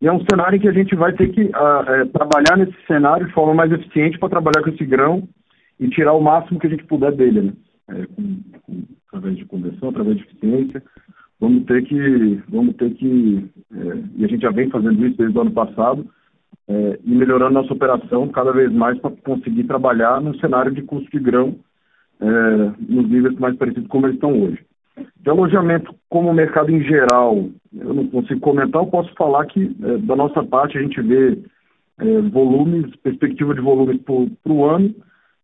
[0.00, 2.76] e é um cenário em que a gente vai ter que a, é, trabalhar nesse
[2.86, 5.28] cenário de forma mais eficiente para trabalhar com esse grão
[5.78, 7.52] e tirar o máximo que a gente puder dele, né?
[7.88, 10.82] É, com, com, através de conversão, através de eficiência.
[11.40, 15.36] Vamos ter que, vamos ter que, é, e a gente já vem fazendo isso desde
[15.36, 16.08] o ano passado,
[16.68, 21.10] é, e melhorando nossa operação cada vez mais para conseguir trabalhar num cenário de custo
[21.10, 21.56] de grão
[22.20, 22.26] é,
[22.88, 24.58] nos níveis mais parecidos como eles estão hoje.
[25.20, 29.98] De alojamento, como mercado em geral, eu não consigo comentar, eu posso falar que, é,
[29.98, 31.38] da nossa parte, a gente vê
[31.98, 34.94] é, volumes, perspectiva de volumes para o ano,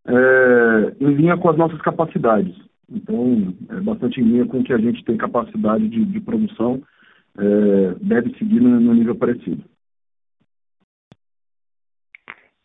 [0.06, 2.54] é, em linha com as nossas capacidades.
[2.90, 6.82] Então, é bastante em linha com o que a gente tem capacidade de, de produção,
[8.00, 9.64] deve seguir no, no nível parecido.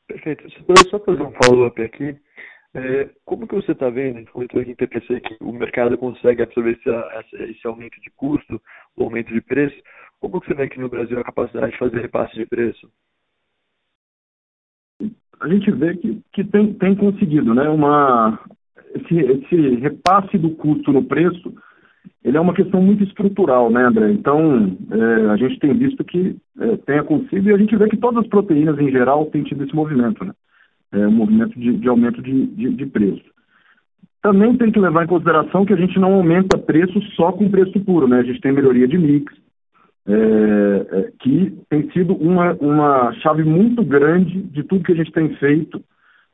[0.09, 0.49] Perfeito.
[0.89, 2.17] Só fazer um follow-up aqui,
[2.73, 6.41] é, como que você está vendo, a gente comentou aqui em que o mercado consegue
[6.41, 8.59] absorver esse, esse, aumento de custo,
[8.97, 9.75] o aumento de preço,
[10.19, 12.91] como que você vê aqui no Brasil a capacidade de fazer repasse de preço?
[15.39, 17.69] A gente vê que, que tem, tem conseguido, né?
[17.69, 18.39] Uma,
[18.95, 21.53] esse, esse repasse do custo no preço
[22.23, 24.11] ele é uma questão muito estrutural, né, André?
[24.11, 27.97] Então, é, a gente tem visto que é, tem acontecido e a gente vê que
[27.97, 30.33] todas as proteínas em geral têm tido esse movimento, né?
[30.91, 33.23] É, um movimento de, de aumento de, de, de, preço.
[34.21, 37.79] Também tem que levar em consideração que a gente não aumenta preço só com preço
[37.81, 38.19] puro, né?
[38.19, 39.31] A gente tem melhoria de mix,
[40.07, 45.11] é, é, que tem sido uma, uma chave muito grande de tudo que a gente
[45.11, 45.81] tem feito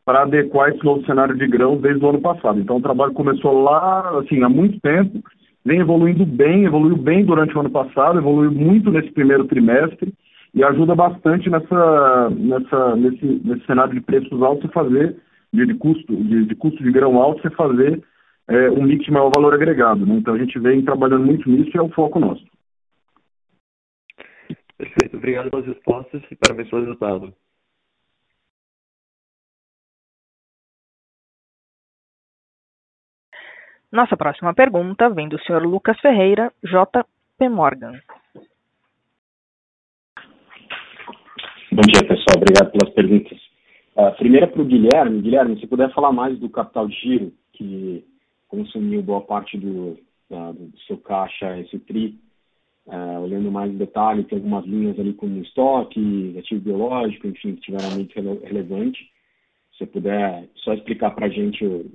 [0.03, 2.59] para adequar esse novo cenário de grãos desde o ano passado.
[2.59, 5.21] Então, o trabalho começou lá, assim, há muito tempo,
[5.65, 10.13] vem evoluindo bem, evoluiu bem durante o ano passado, evoluiu muito nesse primeiro trimestre
[10.53, 15.15] e ajuda bastante nessa, nessa, nesse, nesse cenário de preços altos você fazer,
[15.51, 18.01] de, de custo, de, de, custo de grão alto, você fazer
[18.47, 20.05] é, um mix de maior valor agregado.
[20.05, 20.15] Né?
[20.15, 22.45] Então a gente vem trabalhando muito nisso e é o foco nosso.
[24.77, 27.33] Perfeito, obrigado pelas respostas e parabéns pelo resultado.
[33.91, 35.63] Nossa próxima pergunta vem do Sr.
[35.63, 37.93] Lucas Ferreira, JP Morgan.
[41.71, 42.37] Bom dia, pessoal.
[42.37, 43.37] Obrigado pelas perguntas.
[43.95, 45.21] A primeira para o Guilherme.
[45.21, 48.05] Guilherme, se puder falar mais do capital de giro, que
[48.47, 49.97] consumiu boa parte do,
[50.29, 52.19] da, do seu caixa esse TRI,
[52.87, 57.61] uh, olhando mais em detalhe, tem algumas linhas ali como estoque, ativo biológico, enfim, que
[57.61, 59.14] tiveram aumento relevante
[59.77, 61.85] você puder só explicar para a gente o,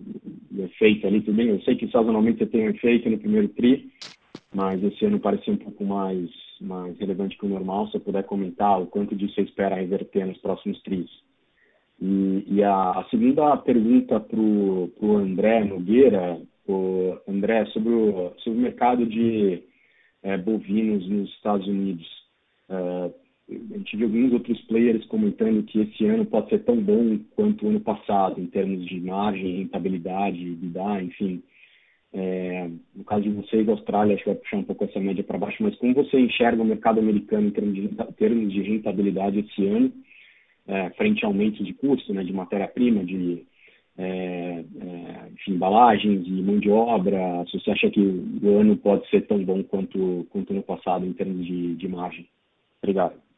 [0.54, 1.48] o, efeito ali, tudo bem?
[1.48, 3.90] Eu sei que sazonalmente você tem um efeito no primeiro TRI,
[4.54, 6.28] mas esse ano parecia um pouco mais,
[6.60, 7.86] mais relevante que o normal.
[7.86, 11.10] Se você puder comentar o quanto disso você espera reverter nos próximos TRIs.
[12.00, 18.58] E, e a, a, segunda pergunta para o André Nogueira, o André, sobre o, sobre
[18.58, 19.62] o mercado de
[20.22, 22.06] é, bovinos nos Estados Unidos.
[22.68, 23.12] Uh,
[23.50, 27.68] gente viu alguns outros players comentando que esse ano pode ser tão bom quanto o
[27.68, 31.42] ano passado, em termos de margem, rentabilidade, EBITDA, enfim.
[32.12, 35.22] É, no caso de vocês, a Austrália acho que vai puxar um pouco essa média
[35.22, 39.40] para baixo, mas como você enxerga o mercado americano em termos de, termos de rentabilidade
[39.40, 39.92] esse ano,
[40.66, 43.44] é, frente a aumentos de custo, né, de matéria-prima, de
[43.98, 49.08] é, é, enfim, embalagens e mão de obra, se você acha que o ano pode
[49.10, 52.26] ser tão bom quanto, quanto no passado em termos de, de margem?
[52.82, 53.29] Obrigado.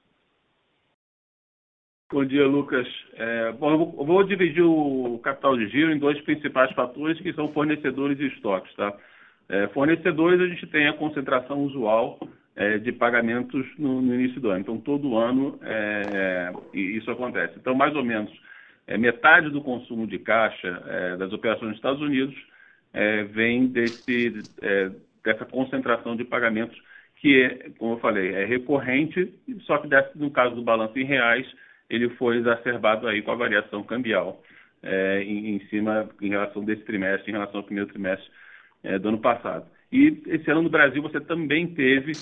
[2.12, 2.86] Bom dia, Lucas.
[3.14, 7.50] É, bom, eu vou, dividir o capital de giro em dois principais fatores, que são
[7.54, 8.70] fornecedores e estoques.
[8.74, 8.94] Tá?
[9.48, 12.20] É, fornecedores, a gente tem a concentração usual
[12.54, 14.60] é, de pagamentos no, no, início do ano.
[14.60, 17.54] Então, todo ano é, isso acontece.
[17.56, 18.30] Então, mais ou menos,
[18.86, 22.36] é, metade do consumo de caixa é, das operações nos Estados Unidos
[23.30, 24.42] vem desse,
[25.24, 26.78] dessa concentração de pagamentos
[27.22, 31.46] que, é, como eu falei, é recorrente, só que no caso do balanço em reais,
[31.94, 34.42] ele foi exacerbado aí com a variação cambial
[34.82, 38.28] é, em, em, cima, em relação desse trimestre, em relação ao primeiro trimestre
[38.82, 39.66] é, do ano passado.
[39.90, 42.12] E esse ano no Brasil você também teve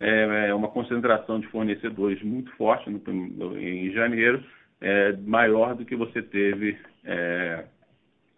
[0.00, 4.42] é, é uma concentração de fornecedores muito forte no, em janeiro,
[4.80, 7.64] é, maior do que você teve é,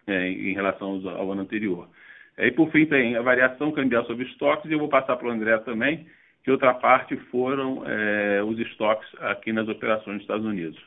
[0.07, 1.89] em relação ao ano anterior.
[2.37, 5.31] E por fim tem a variação cambial sobre estoques, e eu vou passar para o
[5.31, 6.07] André também,
[6.43, 10.81] que outra parte foram é, os estoques aqui nas operações dos Estados Unidos.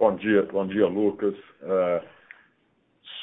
[0.00, 1.34] Bom dia, bom dia, Lucas.
[1.60, 2.02] É,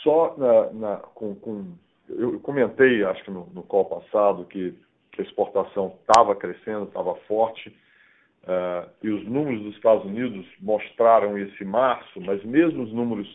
[0.03, 1.73] só na, na, com, com,
[2.07, 4.78] eu comentei, acho que no, no call passado, que,
[5.11, 7.75] que a exportação estava crescendo, estava forte,
[8.45, 13.28] é, e os números dos Estados Unidos mostraram esse março, mas mesmo os números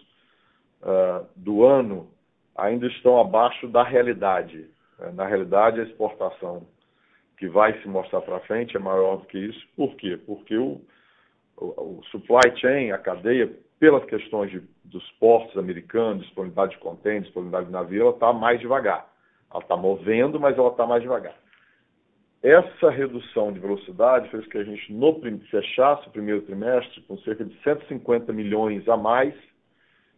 [0.82, 2.08] uh, do ano
[2.56, 4.70] ainda estão abaixo da realidade.
[5.14, 6.64] Na realidade, a exportação
[7.36, 9.66] que vai se mostrar para frente é maior do que isso.
[9.74, 10.16] Por quê?
[10.16, 10.80] Porque o,
[11.56, 17.66] o, supply chain, a cadeia, pelas questões de, dos portos americanos, disponibilidade de contêineres, disponibilidade
[17.66, 19.08] de navio, ela está mais devagar.
[19.50, 21.34] Ela está movendo, mas ela está mais devagar.
[22.42, 27.44] Essa redução de velocidade fez que a gente no, fechasse o primeiro trimestre com cerca
[27.44, 29.34] de 150 milhões a mais,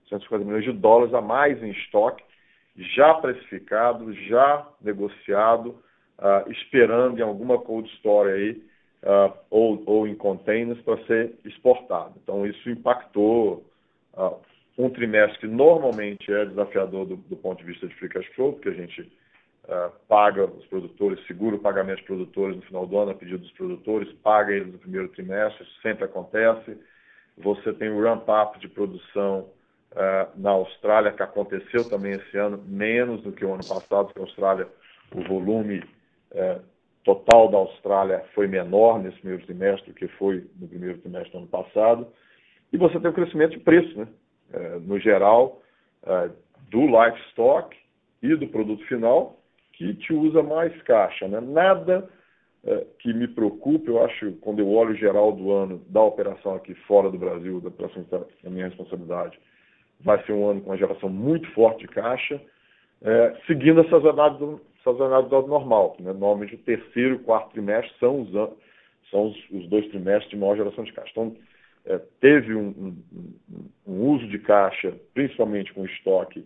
[0.08, 2.24] 150 milhões de dólares a mais em estoque,
[2.76, 5.78] já precificado, já negociado,
[6.18, 8.62] uh, esperando em alguma cold store aí,
[9.04, 12.14] uh, ou, ou, em containers para ser exportado.
[12.22, 13.64] Então isso impactou
[14.14, 14.36] uh,
[14.76, 18.54] um trimestre que normalmente é desafiador do, do ponto de vista de free cash flow,
[18.54, 22.98] porque a gente uh, paga os produtores, segura o pagamento dos produtores no final do
[22.98, 26.76] ano, a pedido dos produtores, paga eles no primeiro trimestre, sempre acontece.
[27.38, 29.48] Você tem o ramp-up de produção
[30.36, 34.22] na Austrália, que aconteceu também esse ano, menos do que o ano passado, porque a
[34.22, 34.68] Austrália,
[35.14, 35.84] o volume
[36.32, 36.60] uh,
[37.04, 41.38] total da Austrália foi menor nesse primeiro trimestre do que foi no primeiro trimestre do
[41.38, 42.06] ano passado.
[42.72, 44.08] E você tem o crescimento de preço, né?
[44.82, 45.60] no geral,
[46.70, 47.76] do livestock
[48.22, 49.38] e do produto final,
[49.72, 51.28] que te usa mais caixa.
[51.28, 51.40] Né?
[51.40, 52.08] Nada
[52.66, 56.54] é, que me preocupe, eu acho, quando eu olho o geral do ano da operação
[56.54, 59.38] aqui fora do Brasil, da operação da minha responsabilidade,
[60.00, 62.40] vai ser um ano com uma geração muito forte de caixa,
[63.02, 65.96] é, seguindo a sazonalidade, sazonalidade normal.
[65.98, 66.12] Né?
[66.12, 68.30] Normalmente o terceiro e o quarto trimestre são os,
[69.10, 71.10] são os, os, dois trimestres de maior geração de caixa.
[71.10, 71.36] Então,
[71.86, 76.44] é, teve um, um, um uso de caixa, principalmente com estoque,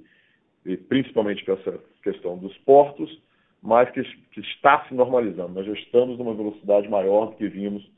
[0.64, 3.20] e principalmente com essa questão dos portos,
[3.62, 5.54] mas que, que, está se normalizando.
[5.54, 7.88] Nós já estamos numa velocidade maior do que vimos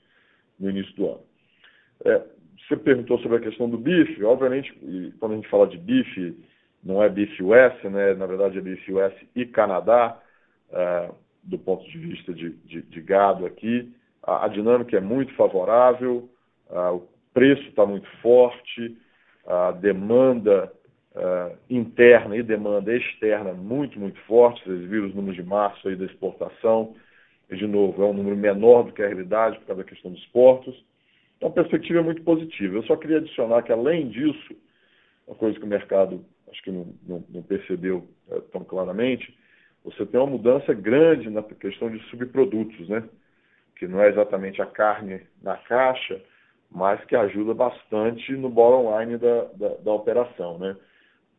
[0.58, 1.20] no início do ano.
[2.04, 2.22] É,
[2.68, 4.22] você perguntou sobre a questão do bife.
[4.24, 4.72] Obviamente,
[5.18, 6.36] quando a gente fala de bife,
[6.82, 8.14] não é bife US, né?
[8.14, 10.20] na verdade é bife US e Canadá,
[11.42, 13.92] do ponto de vista de, de, de gado aqui.
[14.22, 16.28] A, a, dinâmica é muito favorável,
[16.68, 18.96] a, o preço está muito forte,
[19.46, 20.72] a demanda
[21.14, 24.62] uh, interna e demanda externa muito, muito forte.
[24.64, 26.94] Vocês viram os números de março aí da exportação.
[27.50, 30.12] E, de novo, é um número menor do que a realidade por causa da questão
[30.12, 30.84] dos portos.
[31.36, 32.76] Então, a perspectiva é muito positiva.
[32.76, 34.54] Eu só queria adicionar que, além disso,
[35.26, 39.36] uma coisa que o mercado acho que não, não, não percebeu é, tão claramente,
[39.84, 43.02] você tem uma mudança grande na questão de subprodutos, né?
[43.76, 46.20] que não é exatamente a carne na caixa,
[46.70, 50.58] mas que ajuda bastante no bottom line da, da, da operação.
[50.58, 50.76] Né?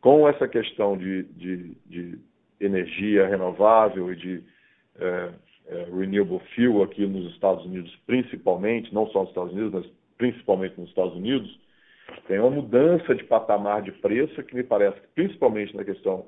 [0.02, 2.18] com essa questão de, de, de
[2.60, 4.42] energia renovável e de
[4.98, 5.30] é,
[5.68, 9.86] é, renewable fuel aqui nos Estados Unidos, principalmente, não só nos Estados Unidos, mas
[10.18, 11.58] principalmente nos Estados Unidos,
[12.26, 16.26] tem uma mudança de patamar de preço que me parece que, principalmente na questão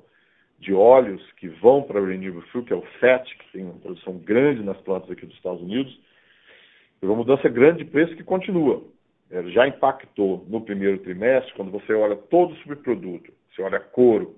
[0.59, 3.79] de óleos que vão para o renewable fuel, que é o FET, que tem uma
[3.79, 5.99] produção grande nas plantas aqui dos Estados Unidos,
[6.99, 8.83] tem uma mudança grande de preço que continua.
[9.29, 14.35] Ele já impactou no primeiro trimestre, quando você olha todo o subproduto, você olha couro,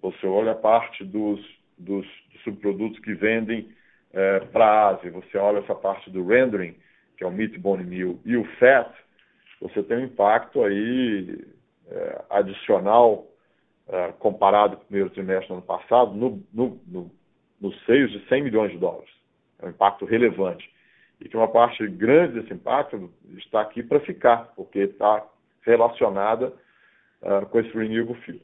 [0.00, 1.40] você olha a parte dos,
[1.78, 2.06] dos,
[2.44, 3.68] subprodutos que vendem
[4.12, 6.74] é, para a Ásia, você olha essa parte do rendering,
[7.16, 8.92] que é o meat bone meal, e o fat,
[9.60, 11.38] você tem um impacto aí
[11.88, 13.26] é, adicional
[13.88, 17.10] é, comparado com o primeiro trimestre do ano passado, no, no, no,
[17.60, 19.10] nos seios de 100 milhões de dólares.
[19.60, 20.70] É um impacto relevante.
[21.20, 25.24] E que uma parte grande desse impacto está aqui para ficar, porque está
[25.62, 26.52] relacionada
[27.22, 28.40] uh, com esse renewable fuel.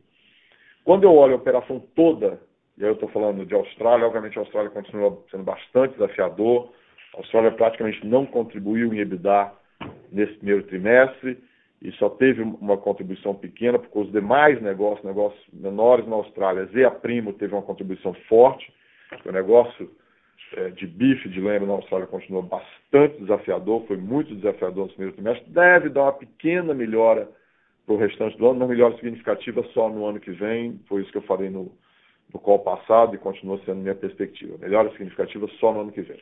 [0.84, 2.40] Quando eu olho a operação toda,
[2.76, 6.72] e aí eu estou falando de Austrália, obviamente a Austrália continua sendo bastante desafiador,
[7.14, 9.52] a Austrália praticamente não contribuiu em EBITDA
[10.12, 11.36] nesse primeiro trimestre
[11.80, 16.90] e só teve uma contribuição pequena, porque os demais negócios, negócios menores na Austrália, Zea
[16.90, 18.72] Primo teve uma contribuição forte,
[19.24, 19.90] o negócio
[20.54, 25.14] é, de bife de lembra na Austrália continua bastante desafiador, foi muito desafiador no primeiro
[25.14, 27.28] trimestre, deve dar uma pequena melhora
[27.86, 31.12] para o restante do ano, não melhora significativa só no ano que vem, foi isso
[31.12, 31.72] que eu falei no,
[32.32, 34.58] no call passado e continua sendo minha perspectiva.
[34.58, 36.20] Melhora significativa só no ano que vem.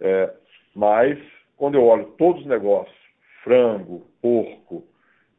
[0.00, 0.32] É,
[0.74, 1.18] mas,
[1.56, 2.96] quando eu olho todos os negócios,
[3.48, 4.84] frango, porco,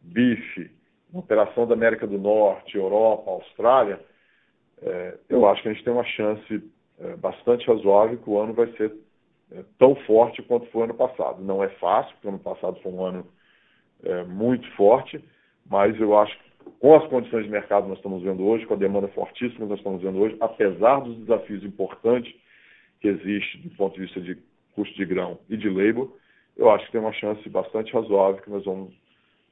[0.02, 0.72] bife,
[1.14, 4.00] operação da América do Norte, Europa, Austrália,
[4.82, 6.64] é, eu acho que a gente tem uma chance
[7.00, 8.92] é, bastante razoável que o ano vai ser
[9.52, 11.44] é, tão forte quanto foi o ano passado.
[11.44, 13.28] Não é fácil, porque ano passado foi um ano
[14.30, 15.22] muito forte,
[15.70, 18.76] mas eu acho que com as condições de mercado que nós estamos vendo hoje, com
[18.76, 22.34] a demanda fortíssima que nós estamos vendo hoje, apesar dos desafios importantes
[23.02, 24.38] que existem do ponto de vista de
[24.74, 26.14] custo de grão e de labor,
[26.60, 28.94] eu acho que tem uma chance bastante razoável que nós vamos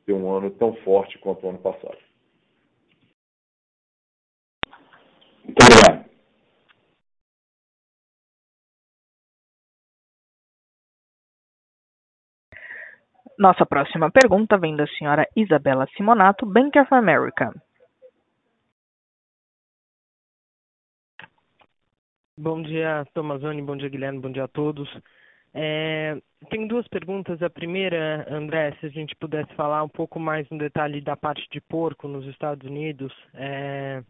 [0.05, 1.97] ter um ano tão forte quanto o ano passado.
[5.45, 6.05] Muito obrigado.
[13.39, 17.53] Nossa próxima pergunta vem da senhora Isabela Simonato, Bank of America.
[22.38, 24.89] Bom dia, Tomazoni, bom dia, Guilherme, bom dia a todos.
[25.54, 26.18] É,
[26.50, 27.41] tenho duas perguntas.
[27.41, 31.48] A primeira, André, se a gente pudesse falar um pouco mais no detalhe da parte
[31.52, 34.04] de porco nos Estados Unidos, é,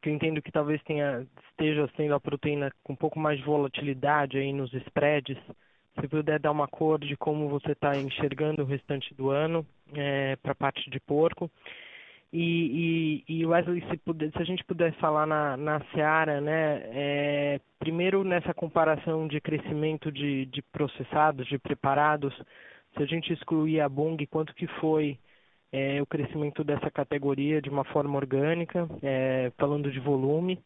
[0.00, 3.44] que eu entendo que talvez tenha, esteja sendo a proteína com um pouco mais de
[3.44, 5.38] volatilidade aí nos spreads.
[6.00, 9.64] Se puder dar uma cor de como você está enxergando o restante do ano
[9.94, 11.50] é, para a parte de porco.
[12.32, 16.82] E, e, e Wesley, se, puder, se, a gente pudesse falar na, na Seara, né,
[16.86, 22.34] é, primeiro nessa comparação de crescimento de, de processados, de preparados,
[22.96, 25.18] se a gente excluir a Bung, quanto que foi
[25.70, 30.58] é, o crescimento dessa categoria de uma forma orgânica, é, falando de volume.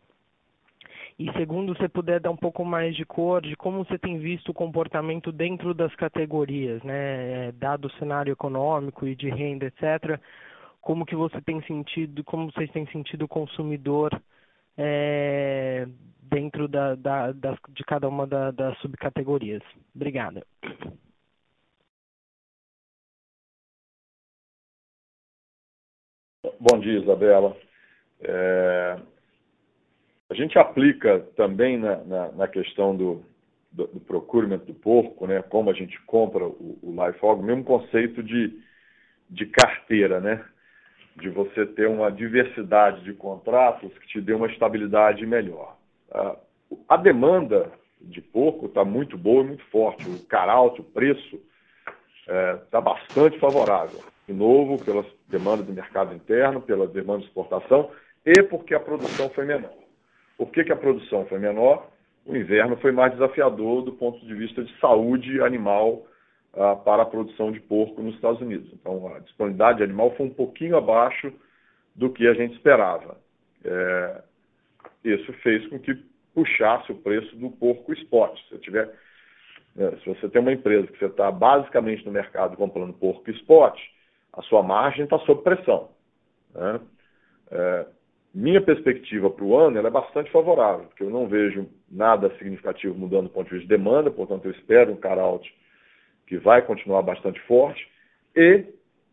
[1.19, 4.51] E segundo, se puder dar um pouco mais de cor de como você tem visto
[4.51, 10.21] o comportamento dentro das categorias, né, é, dado o cenário econômico e de renda, etc.,
[10.87, 14.09] como que você tem sentido, como vocês têm sentido o consumidor
[14.78, 15.84] é,
[16.22, 19.64] dentro da, da, de cada uma da, das subcategorias.
[19.93, 20.47] Obrigada.
[26.61, 27.57] Bom dia, Isabela.
[28.20, 28.97] É,
[30.30, 33.24] a gente aplica também na, na, na questão do,
[33.72, 37.45] do, do, procurement do porco, né, como a gente compra o, o live hog, o
[37.45, 38.57] mesmo conceito de,
[39.28, 40.47] de carteira, né,
[41.17, 45.77] de você ter uma diversidade de contratos que te dê uma estabilidade melhor.
[46.12, 46.37] A,
[46.89, 50.09] a demanda de porco está muito boa e muito forte.
[50.09, 51.41] O caralto, o preço,
[52.21, 54.01] está é, tá bastante favorável.
[54.27, 57.91] De novo, pelas demandas do mercado interno, pela demanda de exportação
[58.25, 59.73] e porque a produção foi menor.
[60.37, 61.89] Por que, que a produção foi menor?
[62.27, 66.05] O inverno foi mais desafiador do ponto de vista de saúde animal
[66.57, 68.71] ah, para a produção de porco nos Estados Unidos.
[68.73, 71.33] Então, a disponibilidade de animal foi um pouquinho abaixo
[71.95, 73.19] do que a gente esperava.
[73.65, 74.23] É,
[75.05, 75.95] isso fez com que
[76.35, 78.39] puxasse o preço do porco spot.
[78.49, 78.91] Se, tiver,
[79.77, 83.79] é, se você tem uma empresa que você está basicamente no mercado comprando porco spot,
[84.33, 85.91] a sua margem está sob pressão.
[86.55, 86.81] Né?
[87.51, 87.87] É,
[88.35, 93.25] minha perspectiva para o ano é bastante favorável, porque eu não vejo nada significativo mudando
[93.25, 95.47] do ponto de vista de demanda, portanto eu espero um caralto
[96.27, 97.87] que vai continuar bastante forte.
[98.35, 98.64] E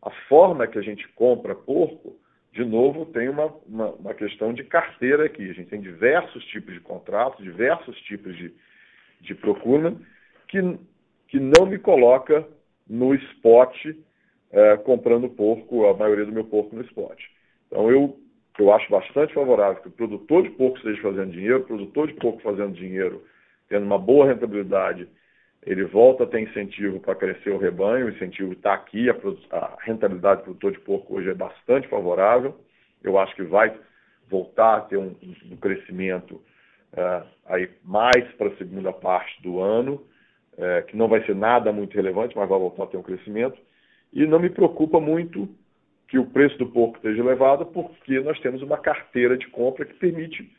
[0.01, 2.18] a forma que a gente compra porco,
[2.51, 5.49] de novo, tem uma, uma, uma questão de carteira aqui.
[5.49, 8.53] A gente tem diversos tipos de contratos, diversos tipos de,
[9.22, 9.95] de procura,
[10.47, 10.59] que,
[11.28, 12.47] que não me coloca
[12.88, 13.76] no spot
[14.51, 17.20] é, comprando porco, a maioria do meu porco no spot.
[17.68, 18.20] Então eu
[18.59, 22.14] eu acho bastante favorável que o produtor de porco esteja fazendo dinheiro, o produtor de
[22.14, 23.24] porco fazendo dinheiro,
[23.68, 25.07] tendo uma boa rentabilidade,
[25.66, 29.16] ele volta a ter incentivo para crescer o rebanho, o incentivo está aqui, a,
[29.51, 32.55] a, rentabilidade do produtor de porco hoje é bastante favorável,
[33.03, 33.74] eu acho que vai
[34.30, 35.16] voltar a ter um,
[35.51, 36.41] um crescimento
[36.93, 40.05] uh, aí mais para a segunda parte do ano,
[40.53, 43.59] uh, que não vai ser nada muito relevante, mas vai voltar a ter um crescimento,
[44.11, 45.47] e não me preocupa muito
[46.07, 49.93] que o preço do porco esteja elevado, porque nós temos uma carteira de compra que
[49.95, 50.51] permite,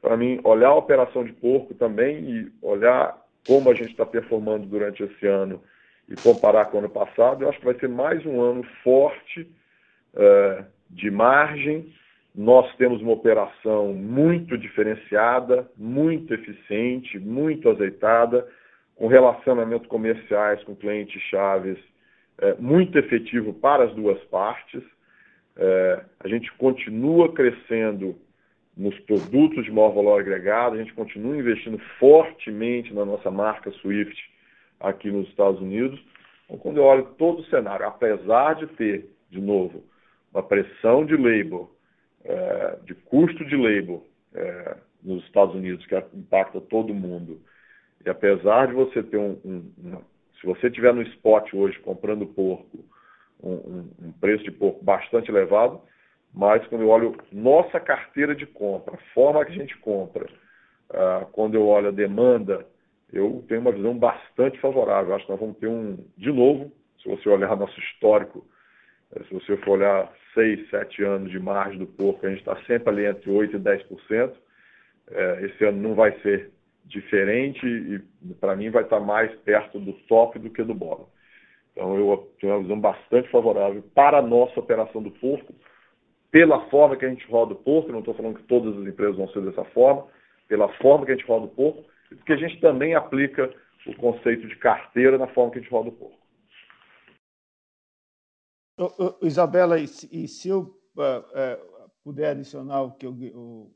[0.00, 4.66] para mim, olhar a operação de porco também e olhar como a gente está performando
[4.66, 5.62] durante esse ano
[6.08, 7.42] e comparar com o ano passado.
[7.42, 9.42] Eu acho que vai ser mais um ano forte
[10.14, 11.92] uh, de margem.
[12.34, 18.46] Nós temos uma operação muito diferenciada, muito eficiente, muito azeitada,
[18.94, 21.78] com relacionamentos comerciais com clientes chaves
[22.40, 24.82] é, muito efetivo para as duas partes.
[25.56, 28.18] É, a gente continua crescendo
[28.80, 34.18] nos produtos de maior valor agregado, a gente continua investindo fortemente na nossa marca Swift
[34.80, 36.02] aqui nos Estados Unidos.
[36.46, 39.84] Então, quando eu olho todo o cenário, apesar de ter, de novo,
[40.32, 41.70] uma pressão de labor,
[42.24, 44.02] é, de custo de labor
[44.34, 47.38] é, nos Estados Unidos, que impacta todo mundo,
[48.04, 50.02] e apesar de você ter um, um, uma
[50.40, 52.82] se você tiver no spot hoje comprando porco,
[53.42, 55.82] um, um, um preço de porco bastante elevado,
[56.32, 60.26] mas quando eu olho nossa carteira de compra, a forma que a gente compra,
[60.90, 62.66] uh, quando eu olho a demanda,
[63.12, 65.14] eu tenho uma visão bastante favorável.
[65.14, 66.72] Acho que nós vamos ter um, de novo,
[67.02, 68.46] se você olhar nosso histórico,
[69.14, 72.56] eh, se você for olhar 6, 7 anos de margem do porco, a gente está
[72.64, 74.32] sempre ali entre 8% e 10%.
[75.10, 76.52] É, esse ano não vai ser
[76.84, 77.98] diferente e,
[78.34, 81.08] para mim, vai estar mais perto do top do que do bottom.
[81.72, 85.52] Então, eu tenho uma visão bastante favorável para a nossa operação do porco,
[86.30, 89.16] pela forma que a gente roda o porco, não estou falando que todas as empresas
[89.16, 90.06] vão ser dessa forma,
[90.48, 93.52] pela forma que a gente roda o porco, e porque a gente também aplica
[93.86, 96.20] o conceito de carteira na forma que a gente roda o porco.
[99.22, 100.60] Isabela, e se eu
[100.96, 103.70] uh, puder adicionar o que o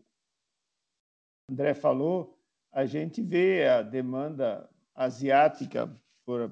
[1.50, 2.38] André falou,
[2.72, 5.94] a gente vê a demanda asiática
[6.24, 6.50] por,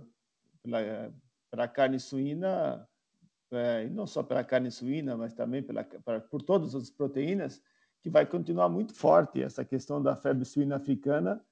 [0.63, 1.15] pela,
[1.51, 2.87] pela carne suína,
[3.53, 7.63] é, não só pela carne suína, mas também pela, pra, por todas as proteínas,
[8.01, 9.43] que vai continuar muito forte.
[9.43, 11.45] Essa questão da febre suína africana,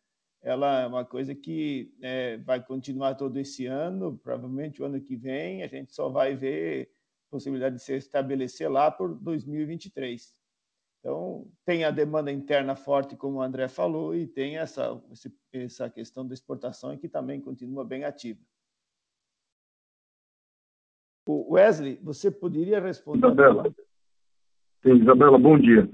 [0.42, 5.14] ela é uma coisa que é, vai continuar todo esse ano, provavelmente o ano que
[5.14, 6.90] vem, a gente só vai ver
[7.30, 10.34] possibilidade de se estabelecer lá por 2023.
[10.98, 15.00] Então, tem a demanda interna forte, como o André falou, e tem essa,
[15.52, 18.40] essa questão da exportação que também continua bem ativa.
[21.30, 23.18] O Wesley, você poderia responder?
[23.18, 23.62] Isabela.
[24.82, 25.88] Sim, Isabela, bom dia.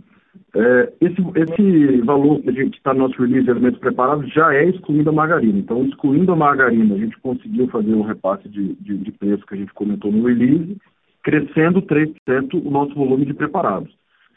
[0.54, 4.54] É, esse, esse valor que a gente está no nosso release de alimentos preparados já
[4.54, 5.58] é excluindo a margarina.
[5.58, 9.54] Então, excluindo a margarina, a gente conseguiu fazer um repasse de, de, de preço que
[9.54, 10.78] a gente comentou no release,
[11.22, 13.94] crescendo 3% o nosso volume de preparados.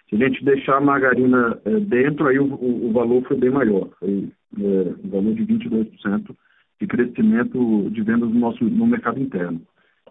[0.10, 3.52] Se a gente deixar a margarina é, dentro, aí o, o, o, valor foi bem
[3.52, 3.88] maior.
[4.00, 4.28] Foi
[4.58, 4.62] é,
[5.06, 6.36] um valor de 22%
[6.82, 9.62] de crescimento de vendas no, nosso, no mercado interno.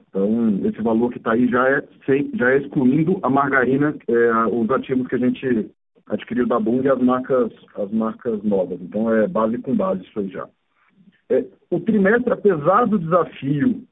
[0.09, 1.85] Então, esse valor que está aí já é,
[2.35, 5.71] já é excluindo a margarina, é, os ativos que a gente
[6.07, 8.81] adquiriu da Bung e as marcas, as marcas novas.
[8.81, 10.49] Então, é base com base isso aí já.
[11.31, 13.85] É, o trimestre, apesar do desafio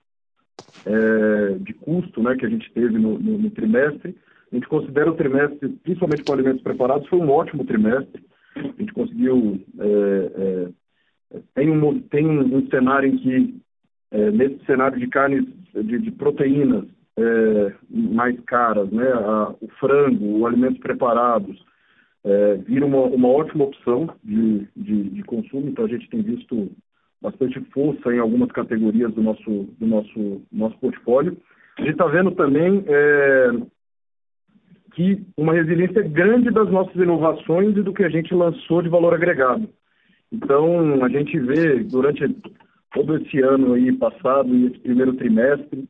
[0.86, 4.16] é, de custo né, que a gente teve no, no, no, trimestre,
[4.50, 8.24] a gente considera o trimestre, principalmente com alimentos preparados, foi um ótimo trimestre.
[8.56, 9.60] A gente conseguiu.
[9.78, 10.70] É,
[11.34, 13.60] é, tem um, tem um cenário em que,
[14.10, 15.44] é, nesse cenário de carnes,
[15.74, 16.84] de, de proteínas
[17.18, 21.64] é, mais caras, né, a, o frango, os alimentos preparados,
[22.24, 25.68] é, viram uma, uma ótima opção de, de, de consumo.
[25.68, 26.70] Então, a gente tem visto
[27.22, 31.36] bastante força em algumas categorias do nosso, do nosso, nosso portfólio.
[31.78, 33.50] A gente está vendo também é,
[34.92, 39.14] que uma resiliência grande das nossas inovações e do que a gente lançou de valor
[39.14, 39.68] agregado.
[40.32, 42.24] Então, a gente vê durante
[42.92, 45.88] todo esse ano aí passado e esse primeiro trimestre,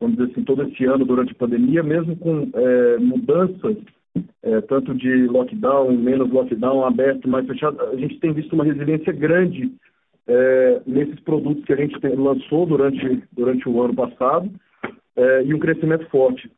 [0.00, 3.76] vamos dizer assim, todo esse ano durante a pandemia, mesmo com é, mudanças,
[4.42, 9.12] é, tanto de lockdown, menos lockdown, aberto, mais fechado, a gente tem visto uma resiliência
[9.12, 9.72] grande
[10.26, 14.50] é, nesses produtos que a gente lançou durante, durante o ano passado
[15.16, 16.50] é, e um crescimento forte.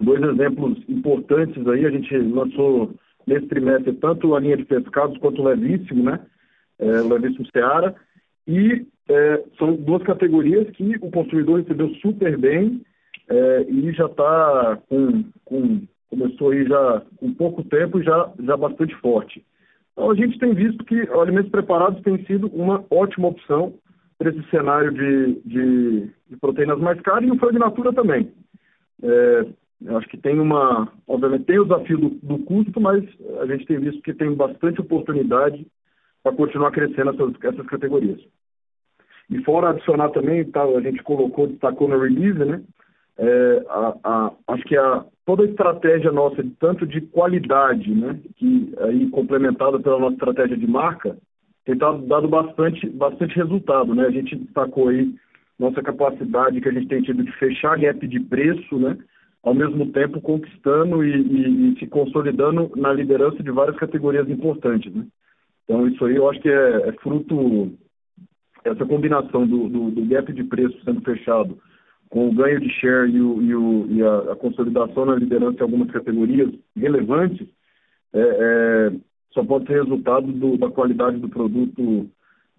[0.00, 2.94] Dois exemplos importantes aí, a gente lançou
[3.26, 6.20] nesse trimestre tanto a linha de pescados quanto o Levíssimo, né?
[6.78, 7.94] É, o Levíssimo Seara,
[8.46, 12.82] e é, são duas categorias que o consumidor recebeu super bem
[13.28, 18.94] é, e já está com, com, começou aí já com pouco tempo já, já bastante
[18.96, 19.44] forte.
[19.92, 23.74] Então, a gente tem visto que alimentos preparados tem sido uma ótima opção
[24.18, 28.30] para esse cenário de, de, de, proteínas mais caras e o frango natura também.
[29.02, 29.46] É,
[29.96, 33.04] acho que tem uma, obviamente tem o desafio do, do, custo, mas
[33.40, 35.66] a gente tem visto que tem bastante oportunidade
[36.26, 38.18] para continuar crescendo essas, essas categorias.
[39.30, 42.62] E fora adicionar também, tá, a gente colocou, destacou no release, né?
[43.16, 48.74] É, a, a, acho que a, toda a estratégia nossa, tanto de qualidade, né, que
[48.78, 51.16] aí complementada pela nossa estratégia de marca,
[51.64, 54.06] tem dado bastante, bastante resultado, né?
[54.06, 55.14] A gente destacou aí
[55.58, 58.98] nossa capacidade que a gente tem tido de fechar gap de preço, né?
[59.44, 64.92] Ao mesmo tempo conquistando e, e, e se consolidando na liderança de várias categorias importantes,
[64.92, 65.06] né?
[65.66, 67.76] Então isso aí eu acho que é, é fruto
[68.64, 71.58] essa combinação do, do, do gap de preço sendo fechado
[72.08, 75.58] com o ganho de share e, o, e, o, e a, a, consolidação na liderança
[75.58, 77.46] em algumas categorias relevantes,
[78.12, 78.92] é, é,
[79.32, 82.08] só pode ser resultado do, da qualidade do produto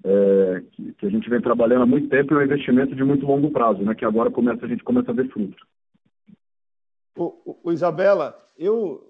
[0.04, 3.04] é, que, que, a gente vem trabalhando há muito tempo e é um investimento de
[3.04, 5.60] muito longo prazo, né, que agora começa, a gente começa a ver frutos.
[7.16, 9.02] O, o, Isabela, eu,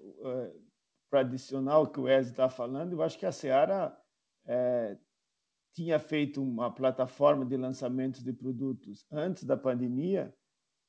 [1.10, 3.96] o que o Wesley está falando, eu acho que a Seara
[4.46, 4.96] é,
[5.74, 10.34] tinha feito uma plataforma de lançamentos de produtos antes da pandemia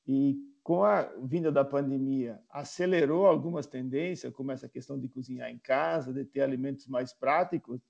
[0.08, 5.58] e com a vinda da pandemia acelerou algumas tendências, como essa questão de cozinhar em
[5.58, 7.82] casa, de ter alimentos mais práticos,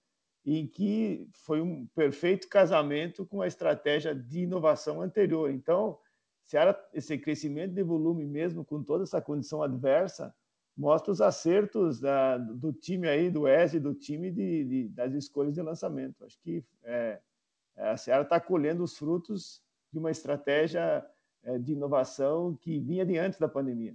[0.45, 5.51] em que foi um perfeito casamento com a estratégia de inovação anterior.
[5.51, 5.99] Então,
[6.45, 10.33] se era esse crescimento de volume mesmo com toda essa condição adversa,
[10.79, 15.53] mostra os acertos da, do time aí, do e do time de, de, das escolhas
[15.53, 16.23] de lançamento.
[16.23, 17.19] Acho que é,
[17.75, 19.61] a Seara está colhendo os frutos
[19.91, 21.05] de uma estratégia
[21.43, 23.93] é, de inovação que vinha de antes da pandemia.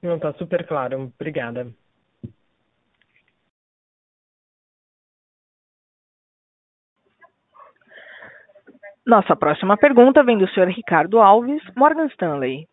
[0.00, 1.12] Não, está super claro.
[1.14, 1.70] Obrigada.
[9.10, 12.68] Nossa próxima pergunta vem do senhor Ricardo Alves, Morgan Stanley.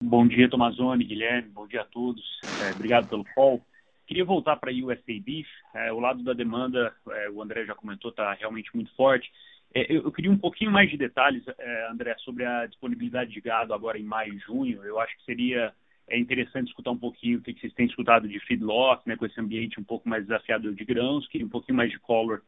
[0.00, 2.22] Bom dia, Tomazoni, Guilherme, bom dia a todos.
[2.64, 3.60] É, obrigado pelo call.
[4.06, 5.48] Queria voltar para a USA Beef.
[5.74, 9.28] É, o lado da demanda, é, o André já comentou, está realmente muito forte.
[9.74, 13.40] É, eu, eu, queria um pouquinho mais de detalhes, é, André, sobre a disponibilidade de
[13.40, 14.84] gado agora em maio e junho.
[14.84, 15.74] Eu acho que seria
[16.06, 19.26] é interessante escutar um pouquinho o que, que vocês têm escutado de feedlot, né, com
[19.26, 22.42] esse ambiente um pouco mais desafiador de grãos, queria um pouquinho mais de color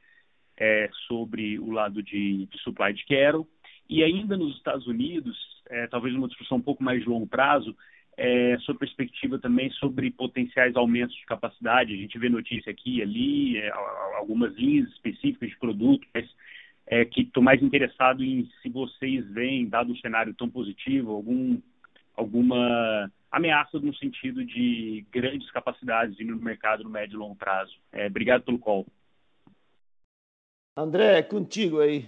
[0.63, 3.49] é, sobre o lado de, de, supply de cattle.
[3.91, 5.37] E ainda nos Estados Unidos,
[5.69, 7.77] é, talvez uma discussão um pouco mais de longo prazo,
[8.17, 11.93] é, sua perspectiva também sobre potenciais aumentos de capacidade.
[11.93, 13.73] A gente vê notícia aqui e ali, é,
[14.17, 16.31] algumas linhas específicas de produto, mas
[16.87, 21.59] é, que estou mais interessado em se vocês veem, dado um cenário tão positivo, algum,
[22.17, 27.73] alguma ameaça no sentido de grandes capacidades indo no mercado no médio e longo prazo.
[27.91, 28.87] É, obrigado pelo call.
[30.77, 32.07] André, é contigo aí.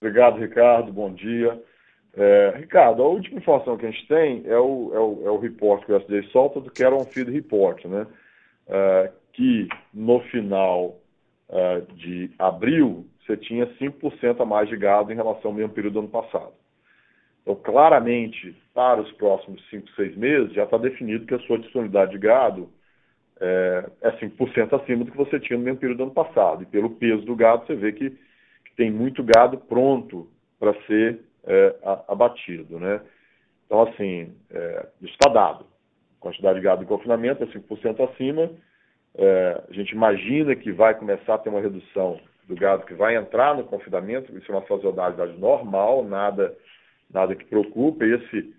[0.00, 0.92] Obrigado, Ricardo.
[0.92, 1.60] Bom dia.
[2.14, 5.40] É, Ricardo, a última informação que a gente tem é o, é o, é o
[5.40, 8.06] que o SDA solta do Care on Feed Report, né?
[8.68, 10.96] É, que no final
[11.48, 15.94] é, de abril você tinha 5% a mais de gado em relação ao mesmo período
[15.94, 16.52] do ano passado.
[17.42, 22.12] Então, claramente, para os próximos 5, 6 meses, já está definido que a sua disponibilidade
[22.12, 22.70] de gado
[23.40, 26.62] é, é 5% acima do que você tinha no mesmo período do ano passado.
[26.62, 30.28] E pelo peso do gado, você vê que, que tem muito gado pronto
[30.58, 31.74] para ser é,
[32.06, 32.78] abatido.
[32.78, 33.00] Né?
[33.66, 35.64] Então, assim, é, isso está dado.
[36.18, 38.50] A quantidade de gado em confinamento é 5% acima.
[39.14, 43.16] É, a gente imagina que vai começar a ter uma redução do gado que vai
[43.16, 46.56] entrar no confinamento, isso é uma sazonalidade normal, nada,
[47.08, 48.04] nada que preocupe.
[48.04, 48.52] Esse,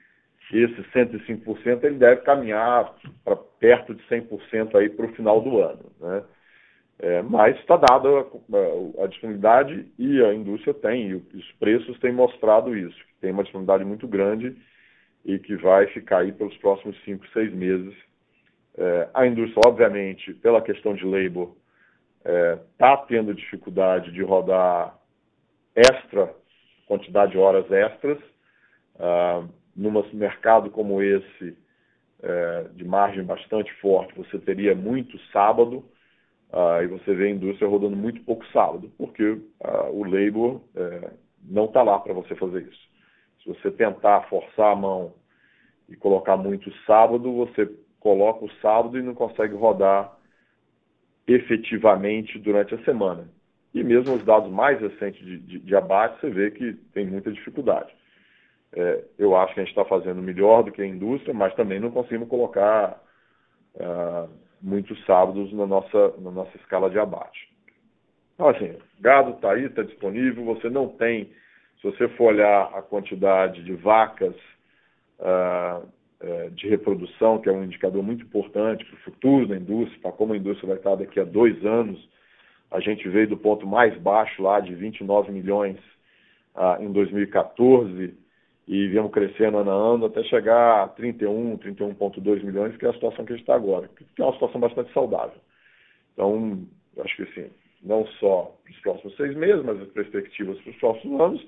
[0.58, 2.94] esse 105% ele deve caminhar
[3.24, 5.92] para perto de 100% aí para o final do ano.
[6.00, 6.24] Né?
[7.00, 8.28] É, mas está dada
[9.02, 13.44] a, disponibilidade e a indústria tem, e os preços têm mostrado isso, que tem uma
[13.44, 14.56] disponibilidade muito grande
[15.26, 17.96] e que vai ficar aí pelos próximos 5, 6 meses.
[18.78, 21.56] É, a indústria, obviamente, pela questão de labor,
[22.20, 24.96] está é, tá tendo dificuldade de rodar
[25.76, 26.34] extra,
[26.86, 28.20] quantidade de horas extras.
[29.00, 29.44] Ah,
[29.76, 31.58] num mercado como esse,
[32.22, 35.84] é, de margem bastante forte, você teria muito sábado,
[36.52, 41.12] ah, e você vê a indústria rodando muito pouco sábado, porque ah, o labor é,
[41.44, 42.92] não está lá para você fazer isso.
[43.42, 45.14] Se você tentar forçar a mão
[45.90, 47.70] e colocar muito sábado, você
[48.00, 50.16] coloca o sábado e não consegue rodar
[51.28, 53.30] efetivamente durante a semana.
[53.74, 57.32] E mesmo os dados mais recentes de, de, de abate, você vê que tem muita
[57.32, 57.94] dificuldade.
[58.74, 61.80] É, eu acho que a gente está fazendo melhor do que a indústria, mas também
[61.80, 63.02] não conseguimos colocar
[63.76, 64.30] uh,
[64.62, 67.50] muitos sábados na nossa, na nossa escala de abate.
[68.36, 71.26] Então, assim, gado está aí, está disponível, você não tem,
[71.82, 74.36] se você for olhar a quantidade de vacas
[75.20, 75.86] uh,
[76.24, 80.12] uh, de reprodução, que é um indicador muito importante para o futuro da indústria, para
[80.14, 82.10] como a indústria vai estar daqui a dois anos,
[82.72, 85.78] a gente veio do ponto mais baixo lá de 29 milhões
[86.56, 88.21] uh, em 2014
[88.68, 92.94] e viemos crescendo ano a ano até chegar a 31, 31,2 milhões, que é a
[92.94, 95.38] situação que a gente está agora, que é uma situação bastante saudável.
[96.14, 96.62] Então,
[97.00, 97.50] acho que assim,
[97.84, 101.48] não só para os próximos seis meses, mas as perspectivas para os próximos anos,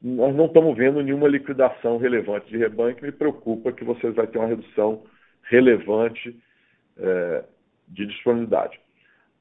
[0.00, 4.26] nós não estamos vendo nenhuma liquidação relevante de rebanho que me preocupa que vocês vão
[4.26, 5.02] ter uma redução
[5.42, 6.36] relevante
[6.96, 7.44] é,
[7.88, 8.78] de disponibilidade.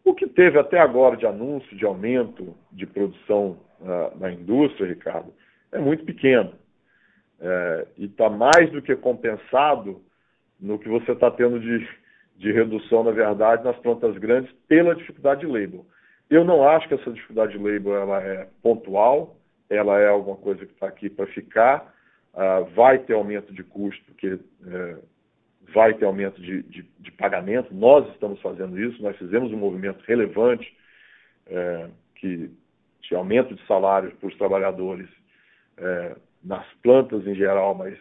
[0.03, 5.33] O que teve até agora de anúncio de aumento de produção uh, na indústria, Ricardo,
[5.69, 6.53] é muito pequeno
[7.39, 10.01] é, e está mais do que compensado
[10.59, 11.87] no que você está tendo de,
[12.37, 15.85] de redução, na verdade, nas plantas grandes pela dificuldade de label.
[16.29, 19.37] Eu não acho que essa dificuldade de label ela é pontual,
[19.69, 21.93] ela é alguma coisa que está aqui para ficar,
[22.33, 24.97] uh, vai ter aumento de custo, porque é,
[25.73, 30.03] vai ter aumento de, de, de, pagamento, nós estamos fazendo isso, nós fizemos um movimento
[30.05, 30.75] relevante
[31.47, 32.49] é, que,
[33.01, 35.09] de aumento de salários para os trabalhadores
[35.77, 37.97] é, nas plantas em geral, mas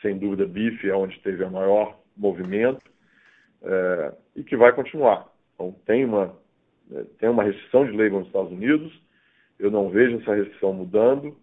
[0.00, 2.84] sem dúvida bife é onde teve o maior movimento
[3.62, 5.28] é, e que vai continuar.
[5.54, 6.36] Então tem uma,
[6.92, 8.92] é, tem uma restrição de lei nos Estados Unidos,
[9.58, 11.36] eu não vejo essa restrição mudando,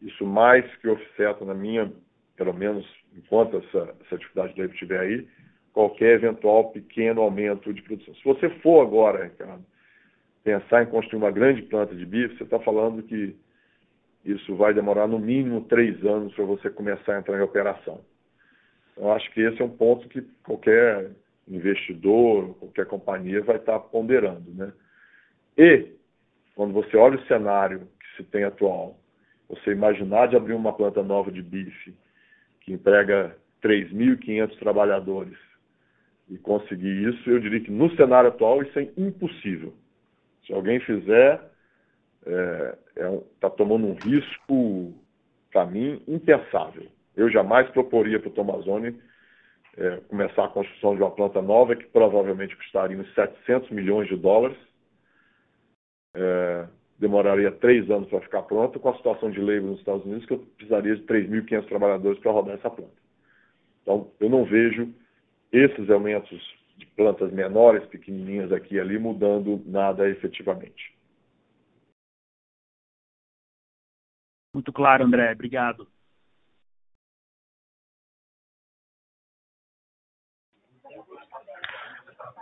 [0.00, 1.90] isso mais que offseta na minha,
[2.36, 2.86] pelo menos
[3.16, 5.28] enquanto essa, essa dificuldade de lei estiver aí,
[5.72, 8.14] qualquer eventual pequeno aumento de produção.
[8.14, 9.64] Se você for agora, Ricardo,
[10.44, 13.34] pensar em construir uma grande planta de bife, você está falando que
[14.24, 18.00] isso vai demorar no mínimo três anos para você começar a entrar em operação.
[18.96, 21.10] Eu acho que esse é um ponto que qualquer
[21.48, 24.50] investidor, qualquer companhia vai estar ponderando.
[24.52, 24.72] Né?
[25.56, 25.88] E
[26.54, 28.98] quando você olha o cenário que se tem atual,
[29.48, 31.94] você imaginar de abrir uma planta nova de bife
[32.60, 35.38] que emprega 3.500 trabalhadores
[36.28, 39.74] e conseguir isso, eu diria que no cenário atual isso é impossível.
[40.46, 41.40] Se alguém fizer,
[42.26, 44.94] está é, é tá tomando um risco,
[45.50, 46.86] para mim, impensável.
[47.16, 48.98] Eu jamais proporia para o Tomazone
[49.76, 54.16] é, começar a construção de uma planta nova que provavelmente custaria uns 700 milhões de
[54.16, 54.56] dólares.
[56.14, 56.66] É,
[56.98, 60.34] demoraria três anos para ficar pronta, com a situação de labor nos Estados Unidos, que
[60.34, 62.92] eu precisaria de 3.500 trabalhadores para rodar essa planta.
[63.82, 64.88] Então, eu não vejo
[65.50, 66.40] esses elementos
[66.76, 70.94] de plantas menores, pequenininhas aqui e ali, mudando nada efetivamente.
[74.54, 75.32] Muito claro, André.
[75.32, 75.86] Obrigado.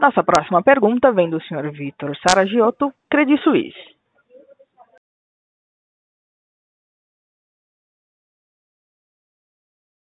[0.00, 1.70] Nossa próxima pergunta vem do Sr.
[1.70, 4.00] Vitor Saragiotto, Credit Suisse.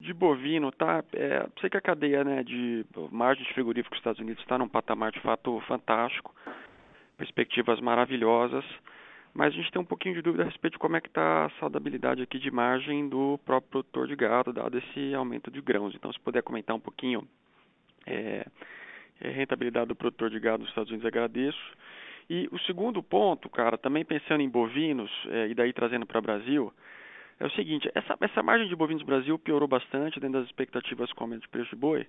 [0.05, 1.03] de bovino, tá?
[1.13, 5.11] É, sei que a cadeia né, de margens frigoríficos dos Estados Unidos está num patamar
[5.11, 6.33] de fato fantástico,
[7.17, 8.63] perspectivas maravilhosas,
[9.36, 11.45] mas a gente tem um pouquinho de dúvida a respeito de como é que está
[11.45, 15.93] a saudabilidade aqui de margem do próprio produtor de gado, dado esse aumento de grãos.
[15.93, 17.27] Então, se puder comentar um pouquinho
[18.07, 18.47] é,
[19.21, 21.59] a rentabilidade do produtor de gado dos Estados Unidos, agradeço.
[22.29, 26.21] E o segundo ponto, cara, também pensando em bovinos, é, e daí trazendo para o
[26.21, 26.73] Brasil,
[27.38, 31.11] é o seguinte, essa, essa margem de bovinos no Brasil piorou bastante dentro das expectativas
[31.11, 32.07] com aumento de preço de boi,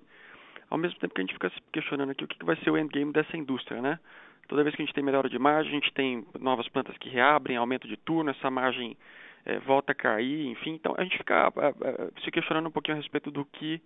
[0.69, 2.77] ao mesmo tempo que a gente fica se questionando aqui o que vai ser o
[2.77, 3.99] endgame dessa indústria, né?
[4.47, 7.09] Toda vez que a gente tem melhora de margem, a gente tem novas plantas que
[7.09, 8.97] reabrem, aumento de turno, essa margem
[9.45, 10.73] é, volta a cair, enfim.
[10.75, 13.81] Então a gente fica é, se questionando um pouquinho a respeito do que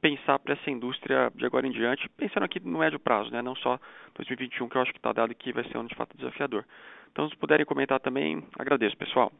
[0.00, 3.40] pensar para essa indústria de agora em diante, pensando aqui no médio prazo, né?
[3.40, 3.78] não só
[4.14, 6.64] 2021, que eu acho que está dado que vai ser um de fato desafiador.
[7.10, 9.32] Então, se puderem comentar também, agradeço, pessoal.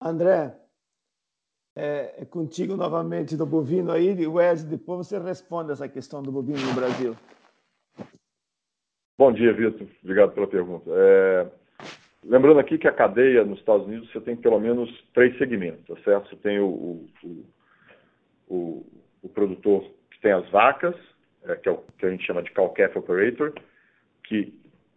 [0.00, 0.54] André,
[1.76, 4.26] é, é, contigo novamente do bovino aí.
[4.26, 7.14] Wesley, depois você responde essa questão do bovino no Brasil.
[9.18, 9.86] Bom dia, Vitor.
[10.02, 10.90] Obrigado pela pergunta.
[10.90, 11.46] É,
[12.22, 15.96] lembrando aqui que a cadeia nos Estados Unidos você tem pelo menos três segmentos, tá
[16.04, 16.28] certo?
[16.28, 17.46] Você tem o, o,
[18.46, 18.86] o,
[19.22, 20.94] o produtor que tem as vacas,
[21.44, 23.54] é, que é o que a gente chama de cow calf operator,
[24.24, 24.52] que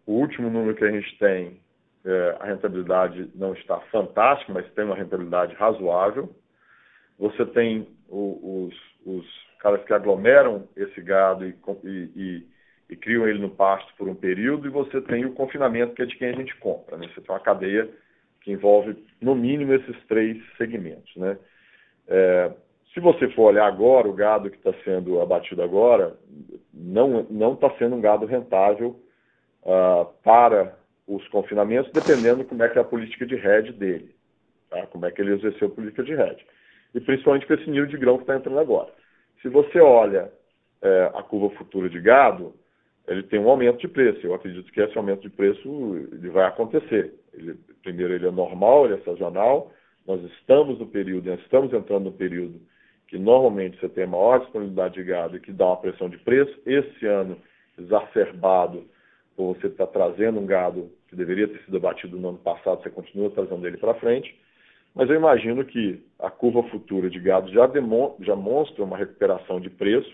[0.05, 1.61] o último número que a gente tem
[2.03, 6.29] é, a rentabilidade não está fantástica, mas tem uma rentabilidade razoável.
[7.17, 9.25] Você tem os, os
[9.59, 12.47] caras que aglomeram esse gado e, e, e,
[12.89, 16.05] e, criam ele no pasto por um período, e você tem o confinamento, que é
[16.05, 16.97] de quem a gente compra.
[16.97, 17.07] Né?
[17.13, 17.89] Você tem uma cadeia
[18.41, 21.15] que envolve, no mínimo, esses três segmentos.
[21.15, 21.37] Né?
[22.07, 22.51] É,
[22.93, 26.17] se você for olhar agora, o gado que está sendo abatido agora
[26.73, 28.99] não está sendo um gado rentável
[29.63, 30.75] uh, para
[31.07, 34.15] os confinamentos, dependendo como é que é a política de rede dele,
[34.69, 34.85] tá?
[34.87, 36.45] como é que ele exerceu a política de rede.
[36.93, 38.91] E principalmente com esse nível de grão que está entrando agora.
[39.41, 40.31] Se você olha
[40.81, 42.53] é, a curva futura de gado,
[43.09, 44.25] ele tem um aumento de preço.
[44.25, 47.13] Eu acredito que esse aumento de preço ele vai acontecer.
[47.33, 49.71] Ele, primeiro, ele é normal, ele é sazonal.
[50.07, 52.61] Nós estamos no período, estamos entrando no período
[53.07, 56.55] que normalmente você tem maior disponibilidade de gado e que dá uma pressão de preço.
[56.65, 57.37] Esse ano,
[57.77, 58.85] exacerbado
[59.35, 62.89] ou você está trazendo um gado que deveria ter sido abatido no ano passado, você
[62.89, 64.37] continua trazendo ele para frente.
[64.93, 67.67] Mas eu imagino que a curva futura de gado já,
[68.19, 70.11] já mostra uma recuperação de preço,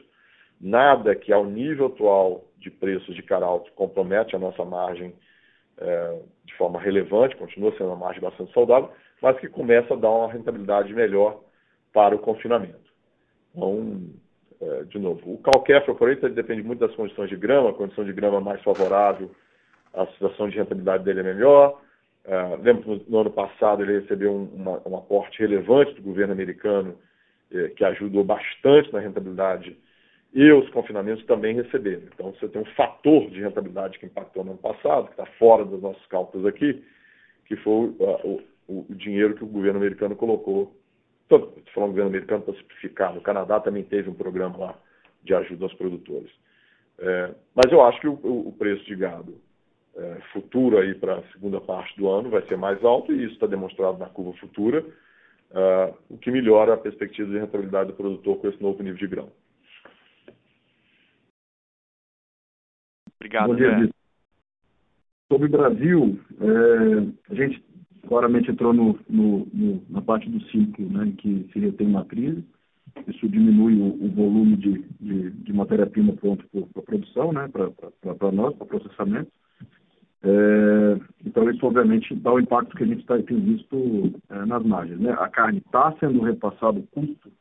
[0.59, 5.13] nada que ao nível atual de preços de caralto compromete a nossa margem
[5.77, 8.89] é, de forma relevante, continua sendo uma margem bastante saudável,
[9.21, 11.41] mas que começa a dar uma rentabilidade melhor
[11.93, 12.85] para o confinamento.
[13.53, 14.01] Então,
[14.61, 18.13] é, de novo, o qualquer operator depende muito das condições de grama, a condição de
[18.13, 19.31] grama mais favorável,
[19.93, 21.81] a situação de rentabilidade dele é melhor.
[22.25, 26.01] É, lembro que no, no, ano passado ele recebeu um, uma, um aporte relevante do
[26.01, 26.97] governo americano,
[27.51, 29.77] é, que ajudou bastante na rentabilidade,
[30.36, 32.03] e os confinamentos também receberam.
[32.13, 35.65] Então você tem um fator de rentabilidade que impactou no ano passado, que está fora
[35.65, 36.83] dos nossos cálculos aqui,
[37.45, 40.75] que foi o, o, o dinheiro que o governo americano colocou
[41.25, 43.13] Estou falando do governo americano para simplificar.
[43.13, 44.79] No Canadá também teve um programa lá
[45.23, 46.31] de ajuda aos produtores.
[46.99, 48.13] É, mas eu acho que o,
[48.47, 49.36] o preço de gado
[49.95, 53.33] é, futuro aí para a segunda parte do ano vai ser mais alto e isso
[53.33, 54.86] está demonstrado na curva futura,
[55.51, 59.07] é, o que melhora a perspectiva de rentabilidade do produtor com esse novo nível de
[59.07, 59.31] grão.
[63.26, 63.89] Obrigado, Bom
[65.32, 67.63] Sobre o Brasil, é, a gente
[68.07, 72.38] claramente entrou no, no, no, na parte do ciclo, né, em que se retém matriz.
[73.07, 78.32] Isso diminui o, o volume de, de, de matéria-prima pronta para a produção, né, para
[78.32, 79.32] nós, para processamento.
[80.23, 84.63] É, então, isso obviamente dá o impacto que a gente tá, tem visto é, nas
[84.63, 84.99] margens.
[84.99, 85.11] Né?
[85.11, 87.32] A carne está sendo repassado o custo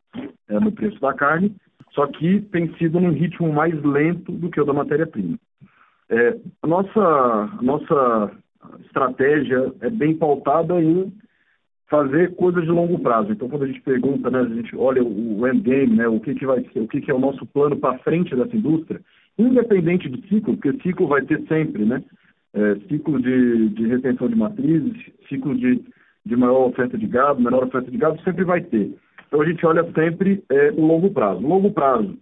[0.48, 1.54] é, no preço da carne,
[1.92, 5.38] só que tem sido num ritmo mais lento do que o da matéria-prima.
[6.10, 8.30] É, a nossa, nossa
[8.84, 11.12] estratégia é bem pautada em
[11.88, 13.32] fazer coisas de longo prazo.
[13.32, 16.46] Então, quando a gente pergunta, né, a gente olha o endgame, né, o que, que
[16.46, 19.00] vai ser, o que, que é o nosso plano para frente dessa indústria,
[19.38, 22.02] independente do ciclo, porque ciclo vai ter sempre, né?
[22.52, 24.92] É, ciclo de, de retenção de matrizes,
[25.28, 25.82] ciclo de,
[26.24, 28.94] de maior oferta de gado, menor oferta de gado, sempre vai ter.
[29.26, 31.44] Então a gente olha sempre é, o longo prazo.
[31.44, 32.16] O longo prazo,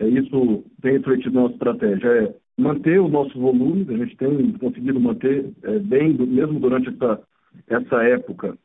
[0.00, 4.52] é, isso tem refletido na nossa estratégia, é manter o nosso volume, a gente tem
[4.52, 7.20] conseguido manter é, bem, mesmo durante essa,
[7.68, 8.56] essa época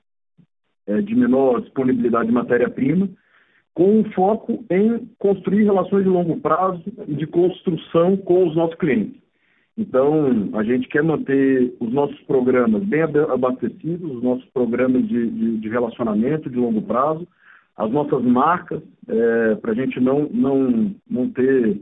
[0.88, 3.10] é, de menor disponibilidade de matéria-prima,
[3.74, 8.76] com um foco em construir relações de longo prazo e de construção com os nossos
[8.76, 9.22] clientes.
[9.78, 15.58] Então, a gente quer manter os nossos programas bem abastecidos, os nossos programas de, de,
[15.58, 17.28] de relacionamento de longo prazo,
[17.78, 21.80] as nossas marcas, é, para a gente não, não, não ter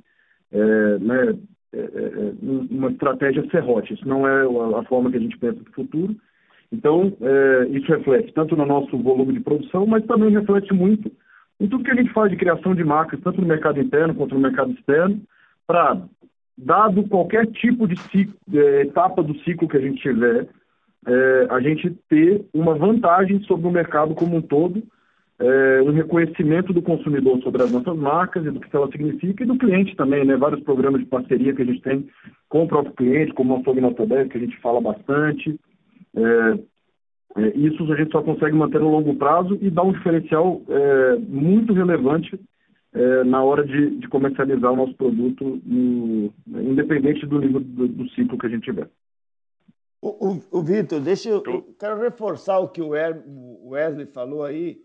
[0.51, 1.37] é, né,
[2.71, 3.93] uma estratégia serrote.
[3.93, 4.43] Isso não é
[4.79, 6.15] a, forma que a gente pensa no futuro.
[6.71, 11.11] Então, é, isso reflete tanto no nosso volume de produção, mas também reflete muito
[11.59, 14.33] em tudo que a gente faz de criação de marcas, tanto no mercado interno quanto
[14.33, 15.21] no mercado externo,
[15.67, 16.01] para,
[16.57, 20.47] dado qualquer tipo de ciclo, é, etapa do ciclo que a gente tiver,
[21.05, 24.81] é, a gente ter uma vantagem sobre o mercado como um todo,
[25.39, 29.47] é, um reconhecimento do consumidor sobre as nossas marcas e do que ela significa, e
[29.47, 30.35] do cliente também, né?
[30.35, 32.07] Vários programas de parceria que a gente tem
[32.49, 35.57] com o próprio cliente, como o nosso 10, que a gente fala bastante.
[36.15, 36.59] É,
[37.37, 41.15] é, isso a gente só consegue manter no longo prazo e dá um diferencial é,
[41.17, 42.39] muito relevante
[42.93, 48.09] é, na hora de, de, comercializar o nosso produto, no, independente do nível do, do,
[48.09, 48.89] ciclo que a gente tiver.
[50.01, 54.81] O, o, o Vitor, deixa eu, eu, quero reforçar o que o Wesley falou aí,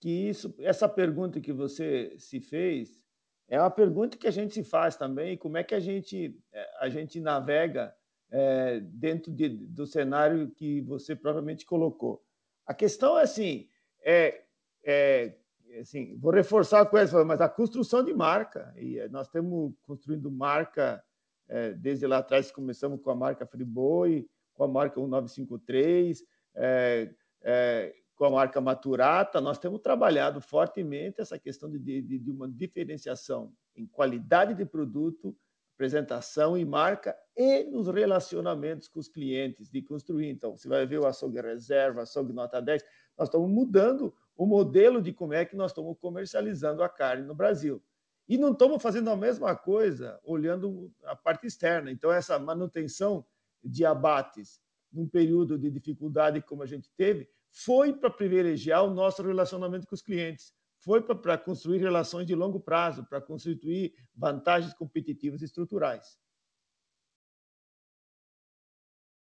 [0.00, 3.02] que isso, essa pergunta que você se fez
[3.48, 6.70] é uma pergunta que a gente se faz também, como é que a gente, é,
[6.80, 7.94] a gente navega
[8.30, 12.22] é, dentro de, do cenário que você provavelmente colocou.
[12.66, 13.68] A questão é assim,
[14.04, 14.42] é,
[14.84, 15.38] é
[15.80, 21.02] assim, vou reforçar com essa, mas a construção de marca, e nós estamos construindo marca
[21.48, 26.22] é, desde lá atrás, começamos com a marca Friboi, com a marca 1953,
[26.54, 32.30] é, é, com a marca Maturata, nós temos trabalhado fortemente essa questão de, de, de
[32.32, 35.36] uma diferenciação em qualidade de produto,
[35.76, 40.28] apresentação e marca e nos relacionamentos com os clientes de construir.
[40.30, 42.84] Então, você vai ver o açougue reserva, açougue nota 10,
[43.16, 47.36] nós estamos mudando o modelo de como é que nós estamos comercializando a carne no
[47.36, 47.80] Brasil.
[48.28, 51.88] E não estamos fazendo a mesma coisa olhando a parte externa.
[51.92, 53.24] Então, essa manutenção
[53.62, 54.60] de abates
[54.92, 59.94] num período de dificuldade como a gente teve, foi para privilegiar o nosso relacionamento com
[59.94, 60.52] os clientes
[60.84, 66.18] foi para construir relações de longo prazo, para constituir vantagens competitivas estruturais.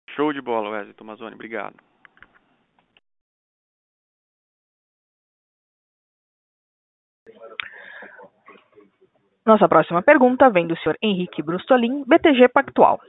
[0.10, 1.36] Show de bola, Wesley Tomazoni.
[1.36, 1.76] Obrigado.
[9.46, 13.00] Nossa próxima pergunta vem do senhor Henrique Brustolin, BTG Pactual.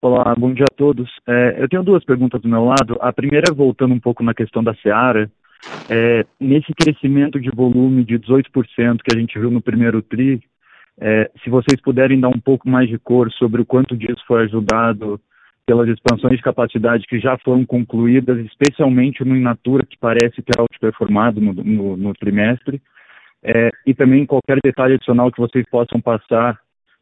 [0.00, 1.10] Olá, bom dia a todos.
[1.26, 2.96] É, eu tenho duas perguntas do meu lado.
[3.00, 5.28] A primeira, voltando um pouco na questão da Seara,
[5.90, 10.40] é, nesse crescimento de volume de 18% que a gente viu no primeiro TRI,
[11.00, 14.44] é, se vocês puderem dar um pouco mais de cor sobre o quanto disso foi
[14.44, 15.20] ajudado
[15.66, 21.40] pelas expansões de capacidade que já foram concluídas, especialmente no Inatura, que parece ter outperformado
[21.40, 22.80] no, no, no trimestre,
[23.42, 26.56] é, e também qualquer detalhe adicional que vocês possam passar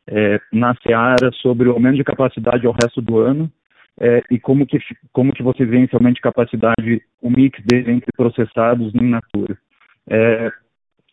[0.08, 3.50] é, na Seara sobre o aumento de capacidade ao resto do ano
[3.98, 4.78] é, e como que,
[5.12, 9.10] como que você vê esse aumento de capacidade, o mix dele entre processados e in
[9.10, 9.56] natura.
[10.08, 10.52] É,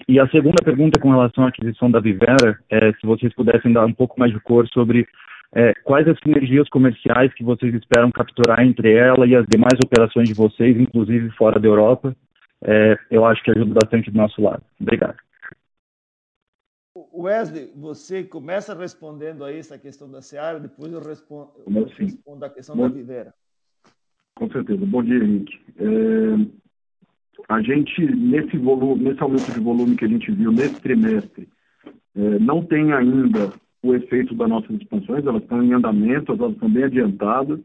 [0.07, 3.85] e a segunda pergunta com relação à aquisição da Vivera, é, se vocês pudessem dar
[3.85, 5.07] um pouco mais de cor sobre
[5.55, 10.27] é, quais as sinergias comerciais que vocês esperam capturar entre ela e as demais operações
[10.27, 12.15] de vocês, inclusive fora da Europa,
[12.65, 14.63] é, eu acho que ajuda bastante do nosso lado.
[14.81, 15.15] Obrigado.
[17.13, 22.49] Wesley, você começa respondendo aí essa questão da Seara, depois eu respondo, eu respondo a
[22.49, 23.33] questão Bom, da Vivera.
[24.35, 24.83] Com certeza.
[24.83, 25.59] Bom dia, Henrique.
[25.77, 26.63] É,
[27.49, 31.47] a gente, nesse, volume, nesse aumento de volume que a gente viu nesse trimestre,
[32.15, 33.53] é, não tem ainda
[33.83, 37.59] o efeito das nossas expansões, elas estão em andamento, elas estão bem adiantadas.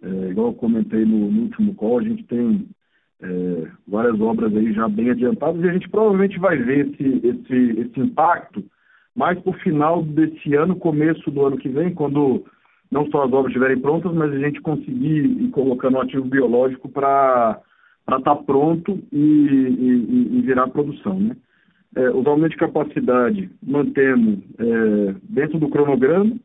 [0.00, 2.66] É, igual eu comentei no, no último call, a gente tem
[3.20, 7.80] é, várias obras aí já bem adiantadas e a gente provavelmente vai ver esse, esse,
[7.80, 8.64] esse impacto
[9.18, 12.44] mais para o final desse ano, começo do ano que vem, quando
[12.88, 16.88] não só as obras estiverem prontas, mas a gente conseguir ir colocando o ativo biológico
[16.88, 17.60] para
[18.02, 21.18] estar tá pronto e, e, e, virar produção.
[21.18, 21.36] Né?
[21.96, 26.36] É, os aumentos de capacidade mantemos é, dentro do cronograma,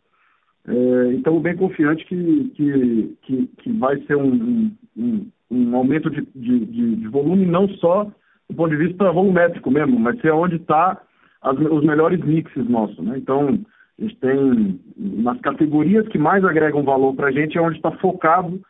[0.67, 6.25] é, então bem confiante que, que, que, que vai ser um, um, um aumento de,
[6.35, 8.05] de, de, volume, não só
[8.49, 10.99] do ponto de vista volumétrico mesmo, mas ser onde está
[11.43, 12.97] os melhores mixes nossos.
[12.99, 13.17] Né?
[13.17, 13.59] Então,
[13.99, 17.91] a gente tem nas categorias que mais agregam valor para a gente é onde está
[17.91, 18.61] focado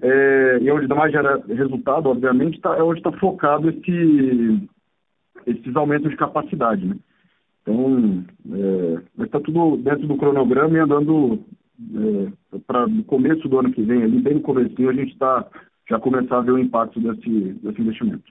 [0.00, 1.12] é, e onde dá mais
[1.48, 4.68] resultado, obviamente, tá, é onde está focado esse,
[5.46, 6.84] esses aumentos de capacidade.
[6.84, 6.96] Né?
[7.62, 11.38] Então, é, está tudo dentro do cronograma e andando
[11.94, 15.46] é, para o começo do ano que vem, ali bem no começo, a gente está
[15.88, 18.24] já começar a ver o impacto desse, desse investimento.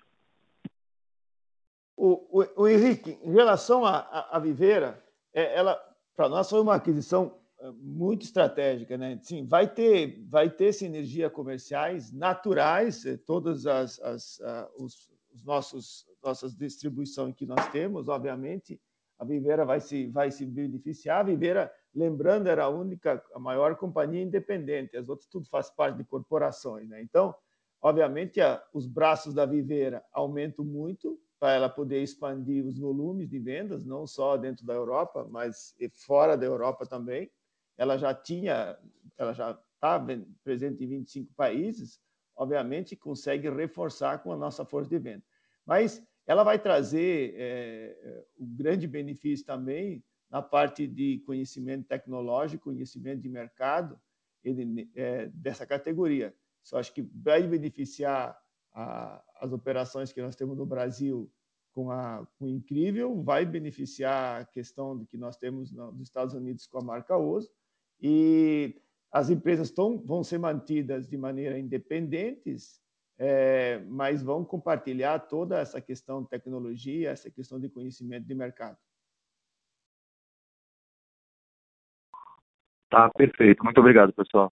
[2.04, 5.00] O, o, o Henrique, em relação à Viveira,
[5.32, 5.80] é, ela
[6.16, 9.20] para nós foi uma aquisição é, muito estratégica, né?
[9.22, 14.40] Sim, vai ter, vai ter sinergia comerciais naturais, é, todas as, as
[14.80, 18.82] os, os, nossos nossas distribuições que nós temos, obviamente,
[19.20, 21.20] a Viveira vai se vai se beneficiar.
[21.20, 24.98] A Viveira, lembrando, era a única, a maior companhia independente.
[24.98, 27.00] As outras tudo faz parte de corporações, né?
[27.00, 27.36] Então,
[27.80, 33.40] obviamente, a, os braços da Viveira aumentam muito para ela poder expandir os volumes de
[33.40, 37.32] vendas, não só dentro da Europa, mas fora da Europa também.
[37.76, 38.78] Ela já tinha,
[39.18, 40.00] ela já está
[40.44, 42.00] presente em 25 países,
[42.36, 45.24] obviamente consegue reforçar com a nossa força de venda.
[45.66, 53.20] Mas ela vai trazer é, um grande benefício também na parte de conhecimento tecnológico, conhecimento
[53.20, 54.00] de mercado
[54.44, 56.36] ele, é, dessa categoria.
[56.64, 58.40] Isso acho que vai beneficiar
[58.74, 61.32] a, as operações que nós temos no Brasil
[61.74, 66.34] com, a, com o Incrível, vai beneficiar a questão de que nós temos nos Estados
[66.34, 67.50] Unidos com a marca Oso,
[68.02, 68.76] e
[69.12, 72.82] as empresas tão, vão ser mantidas de maneira independentes,
[73.18, 78.78] é, mas vão compartilhar toda essa questão de tecnologia, essa questão de conhecimento de mercado.
[82.90, 83.64] Tá, perfeito.
[83.64, 84.52] Muito obrigado, pessoal.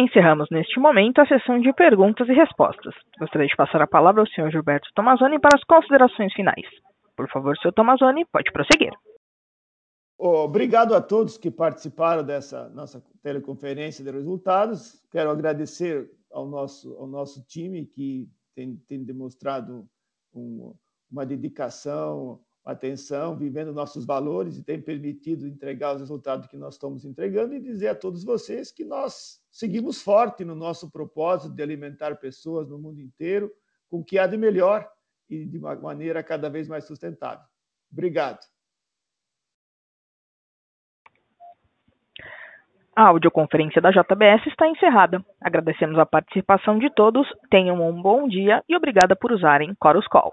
[0.00, 2.94] Encerramos neste momento a sessão de perguntas e respostas.
[3.18, 6.66] Gostaria de passar a palavra ao senhor Gilberto Tomazoni para as considerações finais.
[7.16, 8.92] Por favor, senhor Tomazoni, pode prosseguir.
[10.16, 15.02] Obrigado a todos que participaram dessa nossa teleconferência de resultados.
[15.10, 19.84] Quero agradecer ao nosso, ao nosso time que tem, tem demonstrado
[20.32, 20.76] um,
[21.10, 27.04] uma dedicação, atenção, vivendo nossos valores e tem permitido entregar os resultados que nós estamos
[27.04, 32.14] entregando e dizer a todos vocês que nós seguimos forte no nosso propósito de alimentar
[32.14, 33.50] pessoas no mundo inteiro
[33.90, 34.88] com o que há de melhor
[35.28, 37.44] e de uma maneira cada vez mais sustentável.
[37.90, 38.38] Obrigado.
[42.94, 45.24] A audioconferência da JBS está encerrada.
[45.40, 50.32] Agradecemos a participação de todos, tenham um bom dia e obrigada por usarem Chorus Call.